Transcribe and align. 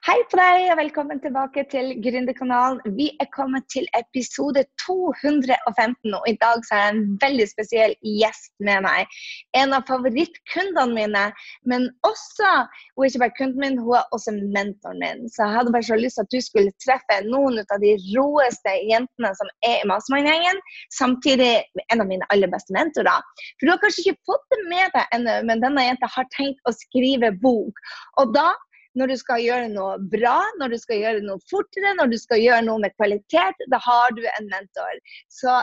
Hei 0.00 0.16
på 0.32 0.38
deg, 0.38 0.70
og 0.72 0.78
velkommen 0.80 1.18
tilbake 1.20 1.62
til 1.70 1.90
Gründerkanalen. 2.02 2.78
Vi 2.96 3.10
er 3.20 3.28
kommet 3.34 3.66
til 3.70 3.84
episode 3.98 4.62
215, 4.80 6.14
og 6.16 6.24
i 6.30 6.34
dag 6.40 6.64
så 6.64 6.74
har 6.74 6.86
jeg 6.86 6.94
en 6.94 7.18
veldig 7.20 7.46
spesiell 7.50 7.92
gjest 8.00 8.50
med 8.64 8.80
meg. 8.86 9.12
En 9.60 9.76
av 9.76 9.84
favorittkundene 9.90 10.96
mine, 10.96 11.26
men 11.68 11.84
også 12.08 12.54
Hun 12.96 13.04
er 13.04 13.10
ikke 13.10 13.22
bare 13.22 13.36
kunden 13.36 13.60
min, 13.60 13.78
hun 13.84 13.98
er 14.00 14.16
også 14.16 14.34
mentoren 14.56 14.98
min. 15.04 15.28
Så 15.28 15.44
jeg 15.44 15.56
hadde 15.58 15.76
bare 15.76 15.88
så 15.90 16.00
lyst 16.00 16.18
til 16.18 16.26
at 16.26 16.34
du 16.34 16.40
skulle 16.44 16.74
treffe 16.84 17.20
noen 17.28 17.60
av 17.62 17.84
de 17.84 17.92
roeste 18.16 18.74
jentene 18.88 19.30
som 19.38 19.52
er 19.68 19.78
i 19.84 19.86
Mastermind-gjengen, 19.92 20.60
samtidig 20.98 21.52
en 21.92 22.04
av 22.04 22.08
mine 22.10 22.32
aller 22.34 22.50
beste 22.52 22.74
mentorer. 22.76 23.22
For 23.60 23.68
du 23.68 23.76
har 23.76 23.80
kanskje 23.84 24.08
ikke 24.08 24.32
fått 24.32 24.44
det 24.56 24.60
med 24.72 24.92
deg 24.96 25.16
ennå, 25.20 25.38
men 25.48 25.64
denne 25.64 25.86
jenta 25.86 26.10
har 26.16 26.28
tenkt 26.36 26.60
å 26.68 26.76
skrive 26.80 27.34
bok. 27.44 27.80
Og 28.20 28.36
da 28.36 28.50
når 28.98 29.12
du 29.12 29.16
skal 29.20 29.42
gjøre 29.42 29.68
noe 29.72 29.98
bra, 30.12 30.38
når 30.60 30.74
du 30.74 30.78
skal 30.80 31.00
gjøre 31.02 31.22
noe 31.26 31.42
fortere, 31.50 31.94
når 31.98 32.12
du 32.12 32.18
skal 32.20 32.42
gjøre 32.42 32.64
noe 32.66 32.82
med 32.82 32.96
kvalitet, 32.98 33.62
da 33.72 33.80
har 33.82 34.16
du 34.16 34.24
en 34.26 34.50
mentor. 34.50 34.98
Så 35.32 35.60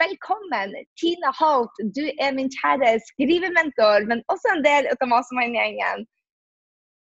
velkommen, 0.00 0.74
Tina 1.00 1.32
Holt. 1.38 1.84
Du 1.96 2.04
er 2.12 2.34
min 2.34 2.50
kjære 2.54 2.96
skrivementor, 3.12 4.08
men 4.10 4.24
også 4.32 4.56
en 4.56 4.66
del 4.66 4.90
av 4.94 5.06
Masemann-gjengen. 5.10 6.06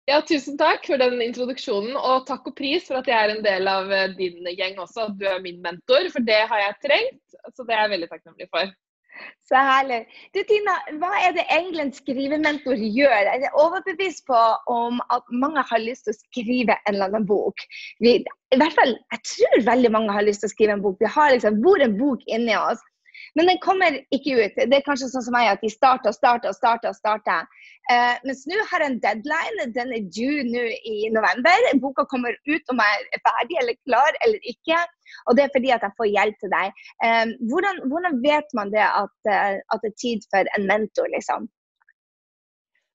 Ja, 0.06 0.20
tusen 0.22 0.54
takk 0.54 0.84
for 0.86 1.02
den 1.02 1.18
introduksjonen, 1.24 1.96
og 1.98 2.28
takk 2.28 2.44
og 2.46 2.54
pris 2.58 2.84
for 2.86 3.00
at 3.00 3.08
jeg 3.10 3.16
er 3.18 3.32
en 3.34 3.42
del 3.42 3.66
av 3.66 3.90
eh, 3.90 4.12
din 4.14 4.38
gjeng 4.52 4.78
også. 4.78 5.08
At 5.08 5.16
du 5.18 5.24
er 5.26 5.40
min 5.42 5.58
mentor, 5.64 6.06
for 6.14 6.22
det 6.22 6.44
har 6.46 6.62
jeg 6.62 6.76
trengt. 6.84 7.38
Så 7.56 7.66
det 7.66 7.74
er 7.74 7.86
jeg 7.86 7.94
veldig 7.96 8.10
takknemlig 8.12 8.46
for. 8.54 8.70
Så 9.46 9.60
herlig. 9.62 10.00
Du 10.34 10.40
Tina, 10.48 10.72
hva 10.98 11.12
er 11.22 11.36
det 11.36 11.44
egentlig 11.54 11.84
en 11.84 11.92
skrivementor 11.94 12.80
gjør? 12.80 13.28
Er 13.30 13.44
overbevist 13.54 14.24
på 14.26 14.40
om 14.72 14.98
at 15.14 15.22
mange 15.30 15.62
har 15.68 15.82
lyst 15.84 16.08
til 16.08 16.16
å 16.16 16.18
skrive 16.18 16.74
en 16.74 16.96
eller 16.96 17.12
annen 17.12 17.28
bok. 17.28 17.62
Vi, 18.02 18.16
I 18.26 18.58
hvert 18.58 18.74
fall, 18.74 18.96
jeg 19.14 19.22
tror 19.30 19.68
veldig 19.70 19.92
mange 19.94 20.16
har 20.16 20.26
lyst 20.26 20.42
til 20.42 20.50
å 20.50 20.54
skrive 20.56 20.74
en 20.74 20.82
bok. 20.82 20.98
Vi 20.98 21.12
har 21.14 21.30
liksom, 21.34 21.62
bor 21.62 21.82
en 21.84 21.94
bok 22.00 22.26
inni 22.26 22.58
oss. 22.58 22.82
Men 23.36 23.50
den 23.50 23.58
kommer 23.60 23.98
ikke 24.16 24.34
ut. 24.40 24.54
Det 24.56 24.72
er 24.72 24.84
kanskje 24.86 25.10
sånn 25.12 25.24
som 25.26 25.34
meg 25.36 25.50
at 25.50 25.64
de 25.64 25.68
starter 25.68 26.08
og 26.08 26.16
starter 26.16 26.52
og 26.52 26.56
starter. 26.56 26.92
og 26.92 26.96
starter. 26.96 27.48
Uh, 27.90 28.14
mens 28.24 28.44
nå 28.48 28.58
har 28.70 28.82
jeg 28.82 28.92
en 28.92 29.00
deadline. 29.02 29.66
Den 29.76 29.92
er 29.92 30.06
due 30.16 30.44
nå 30.48 30.62
i 30.88 31.10
november. 31.12 31.66
Boka 31.82 32.06
kommer 32.08 32.36
ut 32.48 32.72
om 32.72 32.80
jeg 32.80 33.02
er 33.18 33.22
ferdig 33.28 33.58
eller 33.62 33.76
klar 33.84 34.20
eller 34.26 34.48
ikke. 34.52 34.78
Og 35.28 35.36
det 35.36 35.44
er 35.44 35.52
fordi 35.56 35.74
at 35.76 35.84
jeg 35.84 35.98
får 36.00 36.12
hjelp 36.14 36.40
til 36.40 36.54
deg. 36.54 36.80
Um, 37.04 37.34
hvordan, 37.52 37.82
hvordan, 37.92 38.16
vet 38.24 38.56
man 38.58 38.72
det 38.72 38.86
at, 38.86 39.18
uh, 39.28 39.60
at, 39.60 39.84
det 39.84 39.92
er 39.92 40.00
tid 40.00 40.24
for 40.32 40.56
en 40.56 40.66
mentor, 40.70 41.12
liksom? 41.12 41.50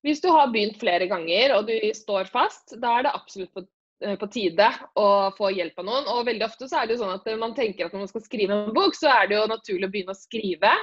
Hvis 0.02 0.23
du 0.23 0.31
har 0.33 0.50
begynt 0.50 0.81
flere 0.81 1.05
ganger 1.05 1.53
og 1.53 1.70
du 1.70 1.78
står 1.94 2.31
fast, 2.33 2.73
da 2.81 2.98
er 2.98 3.05
det 3.05 3.14
absolutt 3.14 3.53
på 3.53 3.61
Eh, 3.61 3.81
på 4.02 4.28
tide 4.34 4.68
å 4.98 5.08
få 5.38 5.52
hjelp 5.54 5.78
av 5.82 5.86
noen. 5.88 6.08
Og 6.10 6.26
veldig 6.26 6.48
ofte 6.48 6.70
så 6.70 6.80
er 6.80 6.88
det 6.88 6.96
jo 6.96 7.04
sånn 7.04 7.14
at 7.14 7.28
man 7.40 7.54
tenker 7.58 7.86
at 7.86 7.94
når 7.94 8.06
man 8.06 8.12
skal 8.12 8.26
skrive 8.26 8.58
en 8.58 8.74
bok, 8.76 8.98
så 8.98 9.12
er 9.14 9.30
det 9.30 9.38
jo 9.38 9.46
naturlig 9.52 9.90
å 9.90 9.94
begynne 9.94 10.16
å 10.16 10.22
skrive. 10.22 10.74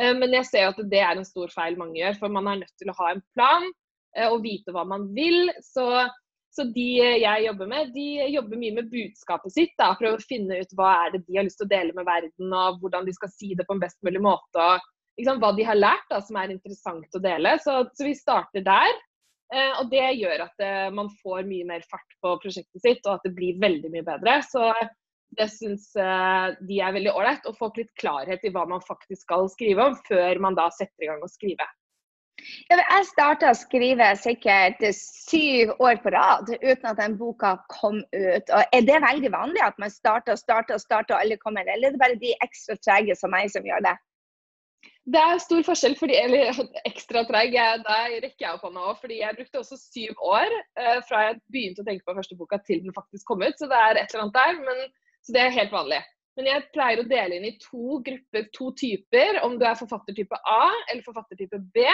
Eh, 0.00 0.14
men 0.16 0.34
jeg 0.38 0.48
ser 0.48 0.66
jo 0.66 0.72
at 0.74 0.82
det 0.92 1.04
er 1.04 1.18
en 1.18 1.28
stor 1.28 1.52
feil 1.52 1.76
mange 1.80 2.00
gjør, 2.00 2.18
for 2.20 2.32
man 2.32 2.48
er 2.48 2.62
nødt 2.62 2.74
til 2.80 2.92
å 2.92 2.96
ha 3.00 3.12
en 3.12 3.22
plan 3.36 3.66
eh, 4.16 4.28
og 4.28 4.42
vite 4.46 4.74
hva 4.74 4.84
man 4.88 5.08
vil. 5.16 5.52
Så, 5.64 5.86
så 6.52 6.66
de 6.76 6.88
jeg 7.00 7.46
jobber 7.46 7.70
med, 7.74 7.92
de 7.96 8.08
jobber 8.32 8.60
mye 8.62 8.78
med 8.80 8.90
budskapet 8.92 9.56
sitt. 9.56 9.76
Da, 9.80 9.92
for 9.98 10.12
å 10.12 10.24
finne 10.24 10.62
ut 10.62 10.74
hva 10.78 10.94
er 11.04 11.16
det 11.16 11.24
de 11.26 11.38
har 11.38 11.48
lyst 11.48 11.60
til 11.60 11.68
å 11.68 11.74
dele 11.74 11.96
med 11.98 12.08
verden, 12.08 12.56
og 12.56 12.82
hvordan 12.82 13.08
de 13.08 13.16
skal 13.16 13.32
si 13.34 13.52
det 13.58 13.68
på 13.68 13.76
en 13.76 13.84
best 13.84 14.00
mulig 14.06 14.22
måte. 14.24 14.58
og 14.58 15.20
liksom, 15.20 15.42
Hva 15.42 15.54
de 15.56 15.68
har 15.68 15.80
lært 15.80 16.08
da, 16.12 16.22
som 16.24 16.40
er 16.40 16.54
interessant 16.54 17.18
å 17.18 17.24
dele. 17.24 17.56
Så, 17.64 17.82
så 17.96 18.08
vi 18.08 18.16
starter 18.18 18.64
der. 18.64 19.00
Eh, 19.52 19.72
og 19.80 19.90
det 19.92 20.06
gjør 20.16 20.46
at 20.46 20.64
eh, 20.64 20.88
man 20.96 21.10
får 21.20 21.44
mye 21.48 21.68
mer 21.68 21.84
fart 21.90 22.16
på 22.24 22.36
prosjektet 22.40 22.80
sitt, 22.80 23.04
og 23.04 23.18
at 23.18 23.28
det 23.28 23.34
blir 23.36 23.60
veldig 23.60 23.92
mye 23.92 24.06
bedre. 24.06 24.38
Så 24.48 24.70
det 25.36 25.48
syns 25.52 25.90
eh, 26.00 26.56
de 26.68 26.80
er 26.80 26.96
veldig 26.96 27.12
ålreit. 27.12 27.44
Å 27.44 27.56
få 27.58 27.68
litt 27.76 27.92
klarhet 28.00 28.44
i 28.44 28.52
hva 28.54 28.64
man 28.68 28.84
faktisk 28.86 29.26
skal 29.26 29.50
skrive 29.52 29.90
om, 29.90 29.98
før 30.08 30.40
man 30.46 30.56
da 30.58 30.70
setter 30.72 31.04
i 31.04 31.12
gang 31.12 31.24
å 31.24 31.30
skrive. 31.30 31.68
Jeg 32.42 33.04
starta 33.06 33.52
å 33.52 33.54
skrive 33.54 34.06
sikkert 34.18 34.80
syv 34.96 35.74
år 35.84 36.00
på 36.02 36.10
rad 36.10 36.48
uten 36.48 36.88
at 36.88 36.98
den 36.98 37.14
boka 37.20 37.52
kom 37.70 38.00
ut. 38.00 38.48
Og 38.48 38.74
er 38.74 38.86
det 38.88 39.02
veldig 39.04 39.30
vanlig 39.34 39.62
at 39.62 39.76
man 39.78 39.92
starter 39.92 40.34
og 40.34 40.40
starter 40.40 40.78
og 40.78 40.82
starter 40.82 41.14
og 41.14 41.20
alle 41.20 41.38
kommer, 41.44 41.68
eller 41.68 41.90
er 41.90 41.94
det 41.94 42.02
bare 42.02 42.18
de 42.18 42.32
ekstra 42.42 42.78
trege 42.80 43.14
som 43.20 43.30
meg 43.36 43.52
som 43.52 43.68
gjør 43.68 43.84
det? 43.84 43.94
Det 45.02 45.18
er 45.18 45.40
stor 45.42 45.64
forskjell, 45.66 45.96
fordi, 45.98 46.14
eller 46.14 46.58
ekstra 46.90 47.24
treig. 47.26 47.56
Der 47.56 48.16
rekker 48.22 48.44
jeg 48.44 48.54
opp 48.54 48.66
hånda 48.68 48.86
òg. 48.86 49.00
Fordi 49.02 49.18
jeg 49.18 49.38
brukte 49.38 49.62
også 49.62 49.78
syv 49.80 50.22
år 50.22 50.48
eh, 50.78 50.98
fra 51.08 51.26
jeg 51.26 51.38
begynte 51.50 51.82
å 51.82 51.88
tenke 51.88 52.06
på 52.06 52.16
første 52.18 52.38
boka 52.38 52.60
til 52.68 52.84
den 52.84 52.94
faktisk 52.94 53.26
kom 53.30 53.42
ut. 53.42 53.58
Så 53.58 53.66
det 53.70 53.78
er 53.78 53.98
et 53.98 54.14
eller 54.14 54.28
annet 54.28 54.38
der. 54.38 54.60
Men, 54.68 54.82
så 55.26 55.34
det 55.34 55.42
er 55.42 55.56
helt 55.58 55.74
vanlig. 55.74 56.00
Men 56.38 56.48
jeg 56.48 56.68
pleier 56.72 57.02
å 57.02 57.08
dele 57.10 57.36
inn 57.36 57.48
i 57.48 57.56
to 57.60 57.98
grupper, 58.06 58.46
to 58.54 58.70
typer. 58.78 59.40
Om 59.42 59.58
du 59.58 59.66
er 59.66 59.80
forfattertype 59.80 60.38
A 60.38 60.64
eller 60.92 61.02
forfattertype 61.04 61.58
B. 61.74 61.88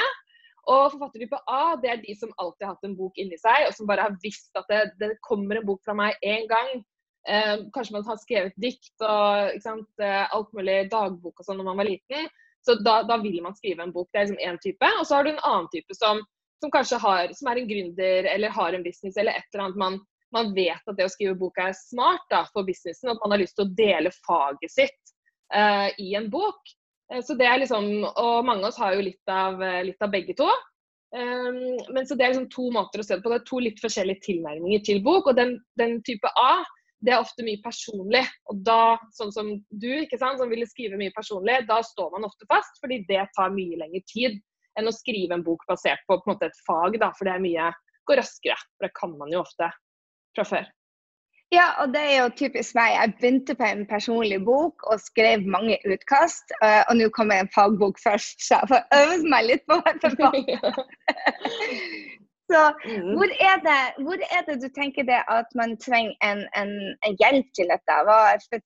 Og 0.69 0.93
forfattertype 0.93 1.41
A 1.49 1.63
det 1.81 1.91
er 1.95 2.03
de 2.03 2.15
som 2.19 2.35
alltid 2.37 2.67
har 2.67 2.75
hatt 2.75 2.85
en 2.85 2.99
bok 2.99 3.17
inni 3.17 3.39
seg, 3.41 3.65
og 3.65 3.73
som 3.73 3.89
bare 3.89 4.05
har 4.05 4.19
visst 4.21 4.53
at 4.59 4.69
det, 4.69 4.83
det 5.01 5.15
kommer 5.25 5.57
en 5.57 5.65
bok 5.65 5.81
fra 5.87 5.95
meg 5.97 6.19
én 6.21 6.45
gang. 6.51 6.83
Eh, 7.25 7.55
kanskje 7.73 7.97
man 7.97 8.05
har 8.05 8.21
skrevet 8.21 8.61
dikt 8.61 9.01
og 9.01 9.57
sant, 9.65 9.89
alt 10.05 10.53
mulig 10.57 10.83
dagbok 10.93 11.41
og 11.41 11.49
sånn 11.49 11.57
når 11.63 11.71
man 11.71 11.81
var 11.81 11.89
liten. 11.89 12.29
Så 12.69 12.75
da, 12.84 12.99
da, 13.09 13.17
vil 13.17 13.39
man 13.43 13.55
skrive 13.56 13.83
en 13.83 13.93
bok. 13.93 14.11
Det 14.12 14.21
er 14.21 14.27
liksom 14.27 14.43
én 14.45 14.59
type. 14.61 14.89
Og 15.01 15.06
så 15.09 15.17
har 15.17 15.25
du 15.25 15.31
en 15.31 15.45
annen 15.49 15.69
type 15.73 15.95
som, 15.97 16.19
som 16.61 16.73
kanskje 16.75 16.99
har, 17.01 17.31
som 17.33 17.49
er 17.49 17.61
en 17.62 17.69
gründer 17.71 18.29
eller 18.29 18.53
har 18.53 18.77
en 18.77 18.84
business 18.84 19.17
eller 19.17 19.39
et 19.39 19.55
eller 19.55 19.65
annet. 19.65 19.79
Man, 19.81 19.97
man 20.37 20.51
vet 20.53 20.91
at 20.93 20.99
det 20.99 21.07
å 21.09 21.12
skrive 21.15 21.39
bok 21.41 21.57
er 21.65 21.73
smart 21.78 22.27
da, 22.28 22.43
for 22.53 22.69
businessen. 22.69 23.15
At 23.15 23.23
man 23.23 23.33
har 23.33 23.41
lyst 23.41 23.57
til 23.57 23.65
å 23.65 23.73
dele 23.78 24.12
faget 24.21 24.75
sitt 24.75 25.15
uh, 25.57 25.89
i 25.97 26.11
en 26.21 26.28
bok. 26.34 26.61
Uh, 27.09 27.23
så 27.25 27.39
det 27.41 27.49
er 27.49 27.62
liksom, 27.65 27.89
Og 28.05 28.45
mange 28.45 28.67
av 28.67 28.69
oss 28.69 28.83
har 28.84 28.99
jo 28.99 29.07
litt 29.09 29.33
av, 29.33 29.57
uh, 29.65 29.81
litt 29.89 30.05
av 30.05 30.12
begge 30.12 30.37
to. 30.37 30.53
Um, 31.17 31.78
men 31.97 32.05
så 32.05 32.21
Det 32.21 32.27
er 32.27 32.34
liksom 32.34 32.51
to 32.53 32.69
måter 32.77 33.01
å 33.01 33.09
se 33.09 33.17
det 33.17 33.25
på. 33.25 33.33
Det 33.33 33.41
er 33.41 33.49
to 33.49 33.62
litt 33.65 33.81
forskjellige 33.81 34.27
tilnærminger 34.28 34.84
til 34.84 35.01
bok. 35.09 35.33
og 35.33 35.41
Den, 35.41 35.57
den 35.81 36.03
type 36.05 36.28
A 36.37 36.59
det 37.04 37.14
er 37.14 37.22
ofte 37.22 37.44
mye 37.47 37.60
personlig. 37.62 38.25
Og 38.50 38.62
da, 38.66 38.98
sånn 39.14 39.32
som 39.34 39.50
du, 39.70 39.91
ikke 40.03 40.19
sant, 40.20 40.41
som 40.41 40.50
ville 40.50 40.66
skrive 40.69 40.98
mye 41.00 41.14
personlig, 41.14 41.60
da 41.69 41.81
står 41.86 42.14
man 42.16 42.26
ofte 42.28 42.48
fast, 42.50 42.81
fordi 42.82 43.03
det 43.10 43.26
tar 43.36 43.54
mye 43.54 43.78
lengre 43.81 44.03
tid 44.10 44.41
enn 44.78 44.91
å 44.91 44.94
skrive 44.94 45.34
en 45.34 45.44
bok 45.47 45.64
basert 45.70 46.03
på, 46.06 46.19
på 46.22 46.32
måte, 46.32 46.50
et 46.50 46.64
fag, 46.66 46.98
da, 47.03 47.10
for 47.19 47.26
det 47.26 47.36
er 47.36 47.44
mye 47.44 47.70
går 48.09 48.22
raskere. 48.22 48.59
For 48.76 48.88
det 48.88 48.97
kan 48.98 49.14
man 49.20 49.32
jo 49.34 49.44
ofte 49.44 49.70
fra 50.36 50.44
før. 50.48 50.69
Ja, 51.48 51.70
og 51.81 51.94
det 51.94 52.03
er 52.04 52.16
jo 52.19 52.32
typisk 52.36 52.76
meg. 52.76 52.92
Jeg 52.92 53.15
begynte 53.16 53.54
på 53.56 53.65
en 53.65 53.86
personlig 53.88 54.42
bok 54.44 54.84
og 54.92 55.00
skrev 55.00 55.47
mange 55.48 55.78
utkast. 55.88 56.53
Uh, 56.60 56.82
og 56.91 56.98
nå 57.00 57.09
kommer 57.16 57.41
en 57.41 57.48
fagbok 57.54 57.97
først, 58.03 58.36
så 58.44 58.60
jeg 58.60 58.70
får 58.75 59.00
øve 59.00 59.32
meg 59.32 59.48
litt 59.48 59.65
på 59.65 59.78
å 59.78 59.84
være 59.86 60.03
forfatter. 60.04 60.69
Så 62.48 62.60
mm. 62.84 63.09
hvor, 63.16 63.32
er 63.44 63.59
det, 63.64 63.81
hvor, 64.04 64.20
er 64.36 64.44
det, 64.47 64.56
du 64.62 64.69
tenker 64.72 65.04
det 65.04 65.19
at 65.28 65.50
man 65.59 65.75
trenger 65.84 66.14
en, 66.25 66.47
en, 66.56 66.70
en 67.04 67.16
hjelp 67.20 67.48
til 67.56 67.69
dette? 67.69 67.97
Hva, 68.09 68.20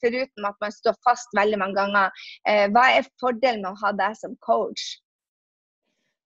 foruten 0.05 0.47
at 0.47 0.61
man 0.63 0.75
står 0.75 0.99
fast 1.07 1.35
veldig 1.39 1.59
mange 1.59 1.79
ganger, 1.81 2.23
eh, 2.47 2.69
hva 2.71 2.85
er 2.95 3.09
fordelen 3.23 3.65
med 3.65 3.73
å 3.73 3.81
ha 3.83 3.91
deg 3.99 4.15
som 4.21 4.37
coach? 4.47 4.85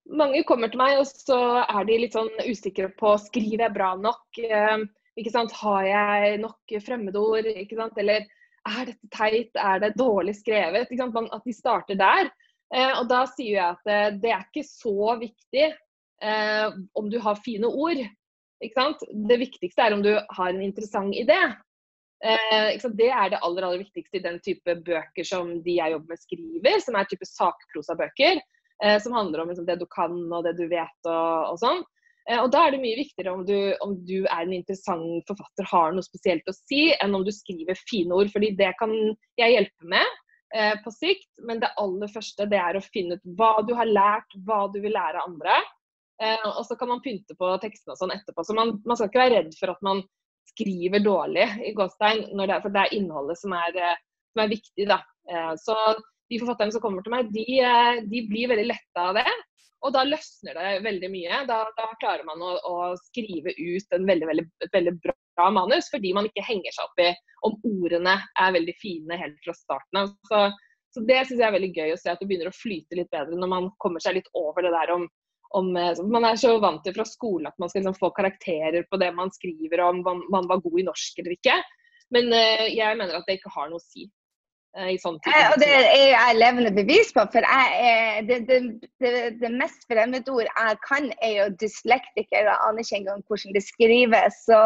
Mange 0.07 0.45
kommer 0.47 0.71
til 0.71 0.83
meg 0.83 1.01
og 1.01 1.09
så 1.09 1.41
er 1.65 1.89
de 1.89 1.99
litt 2.05 2.15
sånn 2.15 2.31
usikre 2.45 2.93
på 3.01 3.17
skriver 3.25 3.67
jeg 3.67 3.77
bra 3.79 3.95
nok. 3.99 4.43
Eh, 4.45 4.85
ikke 5.17 5.33
sant? 5.33 5.57
Har 5.57 5.89
jeg 5.89 6.37
nok 6.45 6.77
fremmedord? 6.85 7.49
Ikke 7.57 7.81
sant? 7.81 7.97
Eller 7.97 8.29
er 8.69 8.83
dette 8.91 9.15
teit? 9.17 9.57
Er 9.57 9.81
det 9.81 9.97
dårlig 9.97 10.37
skrevet? 10.43 10.91
Ikke 10.91 11.07
sant? 11.07 11.33
At 11.33 11.49
de 11.49 11.57
starter 11.57 11.97
der. 11.99 12.29
Eh, 12.75 12.93
og 12.99 13.09
da 13.09 13.25
sier 13.33 13.55
jeg 13.55 13.67
at 13.73 13.89
det 13.89 14.23
det 14.27 14.37
er 14.37 14.45
ikke 14.45 14.69
så 14.69 15.17
viktig 15.25 15.73
eh, 16.23 16.67
om 16.99 17.11
du 17.11 17.19
har 17.23 17.39
fine 17.45 17.69
ord. 17.69 18.03
Det 18.61 19.39
viktigste 19.41 19.85
er 19.85 19.95
om 19.95 20.03
du 20.05 20.15
har 20.17 20.51
en 20.51 20.63
interessant 20.65 21.15
idé. 21.15 21.39
Eh, 22.25 22.77
det 22.97 23.11
er 23.13 23.33
det 23.33 23.41
aller, 23.45 23.63
aller 23.63 23.83
viktigste 23.85 24.19
i 24.19 24.25
den 24.25 24.39
type 24.45 24.79
bøker 24.87 25.27
som 25.27 25.59
de 25.63 25.77
jeg 25.77 25.93
jobber 25.93 26.15
med 26.15 26.23
skriver, 26.23 26.79
som 26.85 26.97
er 26.97 27.11
type 27.11 27.29
sakprosabøker. 27.29 28.41
Eh, 28.85 29.01
som 29.03 29.13
handler 29.13 29.41
om 29.41 29.49
liksom, 29.49 29.67
det 29.67 29.77
du 29.81 29.87
kan 29.89 30.17
og 30.33 30.45
det 30.45 30.57
du 30.59 30.67
vet 30.69 31.09
og, 31.09 31.53
og 31.53 31.61
sånn. 31.61 31.81
Eh, 32.29 32.41
og 32.43 32.51
Da 32.53 32.67
er 32.67 32.75
det 32.75 32.83
mye 32.83 32.99
viktigere 32.99 33.33
om 33.33 33.45
du, 33.49 33.57
om 33.85 33.95
du, 34.09 34.19
er 34.25 34.45
en 34.45 34.55
interessant 34.57 35.25
forfatter, 35.29 35.69
har 35.71 35.95
noe 35.95 36.05
spesielt 36.05 36.49
å 36.49 36.55
si, 36.57 36.91
enn 37.01 37.17
om 37.17 37.25
du 37.25 37.33
skriver 37.35 37.79
fine 37.89 38.15
ord. 38.15 38.31
fordi 38.33 38.53
det 38.59 38.73
kan 38.81 38.93
jeg 39.41 39.55
hjelpe 39.55 39.93
med 39.95 40.19
eh, 40.55 40.75
på 40.85 40.93
sikt. 40.95 41.31
Men 41.49 41.63
det 41.63 41.73
aller 41.81 42.13
første 42.13 42.49
det 42.51 42.61
er 42.61 42.79
å 42.79 42.85
finne 42.85 43.17
ut 43.17 43.33
hva 43.39 43.55
du 43.67 43.75
har 43.79 43.89
lært, 43.89 44.39
hva 44.47 44.67
du 44.73 44.81
vil 44.85 44.97
lære 44.97 45.25
andre. 45.25 45.61
Eh, 46.23 46.47
og 46.49 46.63
så 46.67 46.77
kan 46.81 46.91
man 46.93 47.03
pynte 47.05 47.37
på 47.39 47.51
tekstene 47.63 47.95
og 47.95 48.01
sånn 48.01 48.15
etterpå. 48.15 48.45
Så 48.47 48.57
man, 48.57 48.77
man, 48.87 48.99
skal 48.99 49.11
ikke 49.11 49.25
være 49.25 49.41
redd 49.41 49.57
for 49.59 49.75
at 49.75 49.83
man 49.85 50.03
skriver 50.53 51.03
dårlig 51.05 51.47
i 51.69 51.73
gåstein, 51.77 52.25
for 52.33 52.73
det 52.73 52.85
er 52.85 52.95
innholdet 52.97 53.41
som 53.41 53.53
er, 53.57 53.77
eh, 53.77 53.99
som 54.33 54.45
er 54.45 54.53
viktig. 54.55 54.87
da. 54.89 55.03
Eh, 55.31 55.53
så 55.61 55.77
de 56.31 56.41
forfatterne 56.41 56.75
som 56.75 56.83
kommer 56.83 57.05
til 57.05 57.15
meg, 57.15 57.29
de, 57.35 57.47
eh, 57.61 58.01
de 58.07 58.25
blir 58.31 58.51
veldig 58.53 58.67
letta 58.71 59.11
av 59.11 59.21
det. 59.21 59.29
Og 59.85 59.93
da 59.95 60.03
løsner 60.07 60.57
det 60.57 60.71
veldig 60.87 61.11
mye. 61.13 61.43
Da, 61.49 61.59
da 61.77 61.89
klarer 62.01 62.25
man 62.27 62.43
å, 62.43 62.55
å, 62.57 62.77
skrive 63.11 63.53
ut 63.53 63.93
veldig, 63.93 64.29
veldig, 64.31 64.47
et 64.65 64.73
veldig 64.75 64.95
bra 65.05 65.51
manus, 65.53 65.91
fordi 65.93 66.15
man 66.17 66.29
ikke 66.31 66.47
henger 66.47 66.75
seg 66.75 66.89
opp 66.89 67.03
i 67.05 67.11
om 67.47 67.59
ordene 67.69 68.17
er 68.41 68.57
veldig 68.57 68.75
fine 68.81 69.19
helt 69.21 69.37
fra 69.45 69.55
starten 69.55 70.01
av. 70.01 70.15
Så, 70.31 70.41
så, 70.97 71.05
det 71.07 71.21
syns 71.27 71.39
jeg 71.39 71.47
er 71.51 71.55
veldig 71.59 71.73
gøy 71.77 71.95
å 71.95 72.01
se 72.01 72.11
at 72.11 72.23
det 72.23 72.31
begynner 72.31 72.51
å 72.51 72.57
flyte 72.57 72.99
litt 72.99 73.13
bedre 73.13 73.39
når 73.39 73.53
man 73.53 73.71
kommer 73.83 74.03
seg 74.03 74.19
litt 74.19 74.33
over 74.39 74.67
det 74.67 74.73
der 74.75 74.95
om, 74.97 75.07
om 75.55 75.71
eh, 75.77 76.03
Man 76.11 76.27
er 76.29 76.39
så 76.41 76.57
vant 76.63 76.83
til 76.85 76.95
fra 76.97 77.07
skole 77.09 77.51
at 77.51 77.59
man 77.63 77.71
skal 77.71 77.83
liksom 77.83 77.99
få 77.99 78.11
karakterer 78.17 78.87
på 78.91 79.01
det 79.01 79.13
man 79.15 79.33
skriver, 79.35 79.85
om 79.87 80.03
man, 80.07 80.23
man 80.33 80.49
var 80.51 80.63
god 80.65 80.81
i 80.81 80.87
norsk 80.87 81.19
eller 81.23 81.37
ikke. 81.37 81.57
Men 82.15 82.31
uh, 82.31 82.67
jeg 82.71 82.99
mener 82.99 83.17
at 83.19 83.27
det 83.27 83.41
ikke 83.41 83.55
har 83.55 83.71
noe 83.71 83.83
å 83.83 83.87
si. 83.87 84.07
Eh, 84.77 84.91
i 84.93 84.97
sånn 85.01 85.17
tid. 85.25 85.37
Og 85.55 85.61
det 85.63 85.69
er 85.73 86.11
jeg 86.11 86.37
levende 86.37 86.73
bevis 86.77 87.09
på. 87.17 87.23
For 87.33 87.45
jeg, 87.49 88.25
det, 88.29 88.39
det, 88.49 88.59
det, 89.01 89.13
det, 89.41 89.51
mest 89.57 89.87
fremmedord 89.89 90.45
jeg 90.45 90.81
kan, 90.85 91.09
er 91.25 91.33
jo 91.39 91.47
dyslektiker. 91.63 92.45
Jeg 92.45 92.53
aner 92.53 92.85
ikke 92.85 92.99
engang 93.01 93.23
hvordan 93.25 93.57
det 93.57 93.65
skrives. 93.65 94.37
Så, 94.45 94.61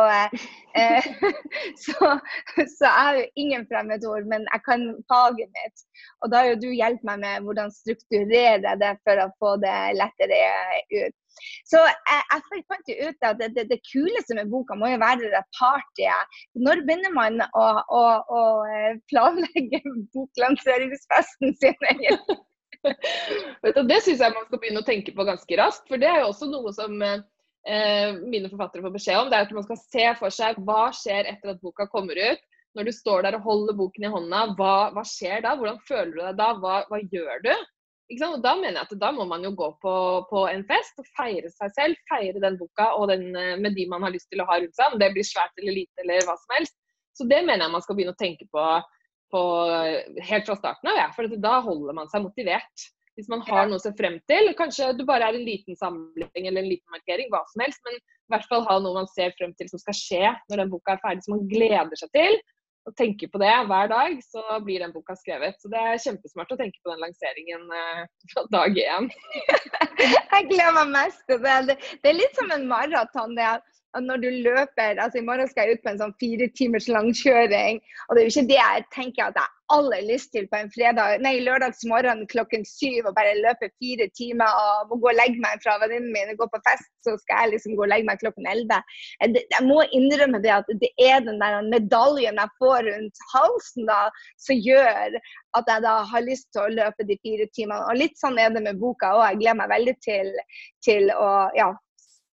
eh, 0.75 1.07
så, 1.85 2.17
så, 2.59 2.89
jeg 2.89 2.97
har 2.97 3.21
jo 3.21 3.29
ingen 3.45 3.67
fremmedord, 3.71 4.27
men 4.33 4.49
jeg 4.51 4.67
kan 4.67 4.89
faget 5.13 5.55
mitt. 5.61 5.87
Og 6.25 6.33
da 6.33 6.43
har 6.43 6.53
jo 6.53 6.61
du 6.65 6.69
hjulpet 6.73 7.07
meg 7.07 7.23
med 7.23 7.47
hvordan 7.47 7.71
strukturere 7.75 8.75
det 8.83 8.95
for 9.07 9.23
å 9.23 9.31
få 9.39 9.57
det 9.63 9.79
lettere 10.01 10.43
ut. 10.97 11.20
Så 11.69 11.81
jeg, 11.81 12.23
jeg 12.33 12.65
fant 12.71 12.93
jo 12.93 13.09
ut 13.09 13.27
at 13.29 13.41
det, 13.41 13.51
det, 13.57 13.67
det, 13.71 13.81
kuleste 13.87 14.37
med 14.39 14.51
boka 14.53 14.77
må 14.79 14.91
jo 14.91 15.01
være 15.01 15.31
det 15.33 15.43
partyet. 15.57 16.39
Når 16.59 16.85
begynner 16.89 17.15
man 17.15 17.41
å, 17.49 17.67
å, 17.87 18.05
å 18.27 18.45
eh, 18.69 19.01
planlegge 19.13 19.83
boklanseringsfesten 20.15 21.57
sin? 21.61 21.91
det 23.91 24.01
syns 24.05 24.23
jeg 24.23 24.35
man 24.35 24.47
skal 24.47 24.59
begynne 24.59 24.83
å 24.83 24.89
tenke 24.89 25.15
på 25.17 25.27
ganske 25.29 25.61
raskt. 25.61 25.87
For 25.91 26.01
det 26.01 26.11
er 26.11 26.23
jo 26.23 26.31
også 26.33 26.51
noe 26.51 26.75
som 26.77 26.97
eh, 27.05 28.21
mine 28.23 28.51
forfattere 28.53 28.85
får 28.87 28.97
beskjed 28.97 29.21
om. 29.23 29.33
Det 29.33 29.41
er 29.41 29.49
at 29.49 29.59
man 29.59 29.69
skal 29.69 29.83
se 29.83 30.07
for 30.21 30.35
seg 30.35 30.63
hva 30.67 30.87
skjer 30.97 31.29
etter 31.33 31.55
at 31.55 31.63
boka 31.65 31.89
kommer 31.93 32.19
ut. 32.19 32.49
Når 32.79 32.87
du 32.87 32.93
står 32.95 33.25
der 33.27 33.35
og 33.35 33.47
holder 33.49 33.75
boken 33.75 34.05
i 34.07 34.11
hånda, 34.13 34.41
hva, 34.59 34.75
hva 34.95 35.03
skjer 35.07 35.43
da? 35.43 35.57
Hvordan 35.59 35.81
føler 35.89 36.13
du 36.15 36.21
deg 36.23 36.37
da? 36.39 36.53
Hva, 36.63 36.77
hva 36.87 37.01
gjør 37.03 37.43
du? 37.49 37.55
Og 38.11 38.43
Da 38.43 38.55
mener 38.59 38.81
jeg 38.81 38.87
at 38.89 38.95
da 38.99 39.11
må 39.15 39.25
man 39.31 39.45
jo 39.47 39.53
gå 39.55 39.69
på, 39.83 39.95
på, 40.31 40.45
en 40.51 40.65
fest 40.67 40.99
og 40.99 41.09
feire 41.15 41.51
seg 41.55 41.75
selv. 41.77 41.99
Feire 42.11 42.43
den 42.43 42.59
boka 42.59 42.91
og 42.99 43.11
den, 43.13 43.29
eh, 43.39 43.57
med 43.61 43.77
de 43.79 43.87
man 43.91 44.03
har 44.03 44.15
lyst 44.15 44.31
til 44.33 44.43
å 44.43 44.49
ha 44.49 44.59
rundt 44.59 44.77
seg. 44.77 44.95
Om 44.95 45.03
det 45.03 45.13
blir 45.15 45.27
svært 45.27 45.55
eller 45.61 45.79
lite 45.79 46.05
eller 46.05 46.27
hva 46.27 46.37
som 46.41 46.57
helst. 46.59 46.75
Så 47.15 47.27
det 47.31 47.43
mener 47.45 47.67
jeg 47.67 47.75
man 47.75 47.85
skal 47.85 47.99
begynne 47.99 48.17
å 48.17 48.21
tenke 48.21 48.47
på, 48.51 48.65
på 49.35 49.43
helt 50.31 50.49
fra 50.49 50.59
starten 50.59 50.91
av. 50.91 50.99
Ja. 50.99 51.11
For 51.15 51.39
da 51.39 51.61
holder 51.67 51.97
man 52.01 52.11
seg 52.11 52.27
motivert. 52.27 52.91
Hvis 53.19 53.29
man 53.31 53.43
har 53.45 53.67
noe 53.69 53.77
å 53.77 53.83
se 53.83 53.91
frem 53.99 54.17
til, 54.31 54.49
kanskje 54.57 54.95
det 54.97 55.05
bare 55.07 55.27
er 55.29 55.37
en 55.37 55.45
liten 55.45 55.77
samling 55.77 56.47
eller 56.47 56.63
en 56.63 56.71
liten 56.71 56.95
markering, 56.95 57.29
hva 57.33 57.43
som 57.51 57.63
helst, 57.67 57.83
men 57.85 57.99
i 57.99 58.33
hvert 58.33 58.47
fall 58.49 58.65
ha 58.65 58.79
noe 58.81 58.97
man 58.97 59.11
ser 59.11 59.35
frem 59.37 59.53
til 59.59 59.69
som 59.69 59.83
skal 59.83 59.97
skje 59.99 60.31
når 60.49 60.63
den 60.63 60.71
boka 60.73 60.95
er 60.95 61.03
ferdig, 61.03 61.27
som 61.27 61.35
man 61.37 61.51
gleder 61.51 62.01
seg 62.01 62.13
til 62.17 62.39
og 62.89 62.95
tenker 62.97 63.29
på 63.33 63.41
det 63.43 63.51
hver 63.69 63.91
dag, 63.93 64.17
så 64.25 64.43
blir 64.65 64.81
den 64.83 64.93
boka 64.95 65.17
skrevet. 65.19 65.59
Så 65.61 65.69
det 65.73 65.81
er 65.81 66.01
kjempesmart 66.01 66.55
å 66.55 66.59
tenke 66.61 66.81
på 66.83 66.93
den 66.93 67.03
lanseringen 67.05 67.67
eh, 67.77 68.07
fra 68.33 68.47
dag 68.55 68.81
én. 68.81 69.11
jeg 70.05 70.49
gleder 70.49 70.77
meg 70.79 70.95
mest 70.95 71.23
til 71.29 71.43
det. 71.45 71.77
Det 72.01 72.13
er 72.13 72.19
litt 72.19 72.41
som 72.41 72.51
en 72.55 72.67
maraton. 72.71 73.37
det 73.37 73.51
at 73.97 74.05
når 74.07 74.23
du 74.23 74.29
løper 74.45 75.01
altså 75.03 75.19
I 75.19 75.27
morgen 75.27 75.49
skal 75.51 75.67
jeg 75.67 75.79
ut 75.79 75.85
på 75.85 75.93
en 75.93 76.03
sånn 76.03 76.19
fire 76.23 76.47
timers 76.59 76.87
langkjøring. 76.91 77.81
Og 78.07 78.15
det 78.15 78.21
er 78.21 78.29
jo 78.29 78.35
ikke 78.35 78.51
det 78.51 78.61
jeg 78.61 78.85
tenker 78.95 79.25
at 79.27 79.39
jeg 79.39 79.47
har 79.47 79.57
aller 79.71 80.03
lyst 80.07 80.33
til 80.35 80.47
på 80.51 80.59
en 80.59 80.71
fredag, 80.75 81.21
nei, 81.23 81.37
lørdagsmorgen 81.47 82.25
klokken 82.31 82.65
syv 82.67 83.07
og 83.07 83.15
bare 83.19 83.37
løpe 83.39 83.69
fire 83.83 84.09
timer 84.19 84.51
og 84.63 84.91
må 84.91 84.99
gå 85.03 85.11
og 85.13 85.19
legge 85.19 85.43
meg 85.43 85.63
fra 85.63 85.77
venninnen 85.83 86.11
min 86.15 86.33
og 86.33 86.41
gå 86.43 86.49
på 86.55 86.63
fest, 86.67 86.89
så 87.07 87.15
skal 87.23 87.45
jeg 87.45 87.53
liksom 87.55 87.77
gå 87.79 87.85
og 87.87 87.93
legge 87.93 88.09
meg 88.09 88.23
klokken 88.23 88.49
elleve. 88.51 88.81
Jeg 89.23 89.67
må 89.67 89.85
innrømme 89.97 90.43
det 90.43 90.55
at 90.57 90.73
det 90.83 90.91
er 90.99 91.23
den 91.27 91.39
der 91.43 91.61
medaljen 91.71 92.41
jeg 92.43 92.57
får 92.63 92.89
rundt 92.89 93.23
halsen 93.35 93.87
da, 93.91 94.01
som 94.43 94.59
gjør 94.59 95.21
at 95.59 95.71
jeg 95.71 95.87
da 95.87 95.95
har 96.11 96.27
lyst 96.27 96.51
til 96.55 96.67
å 96.67 96.75
løpe 96.81 97.07
de 97.07 97.19
fire 97.23 97.47
timene. 97.55 97.87
Og 97.91 98.03
litt 98.03 98.19
sånn 98.19 98.39
er 98.43 98.51
det 98.55 98.65
med 98.67 98.83
boka 98.83 99.15
òg. 99.19 99.25
Jeg 99.29 99.43
gleder 99.45 99.63
meg 99.63 99.73
veldig 99.75 99.97
til, 100.03 100.35
til 100.87 101.15
å 101.15 101.31
ja, 101.59 101.71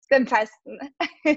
den 0.10 0.28
festen. 0.28 0.80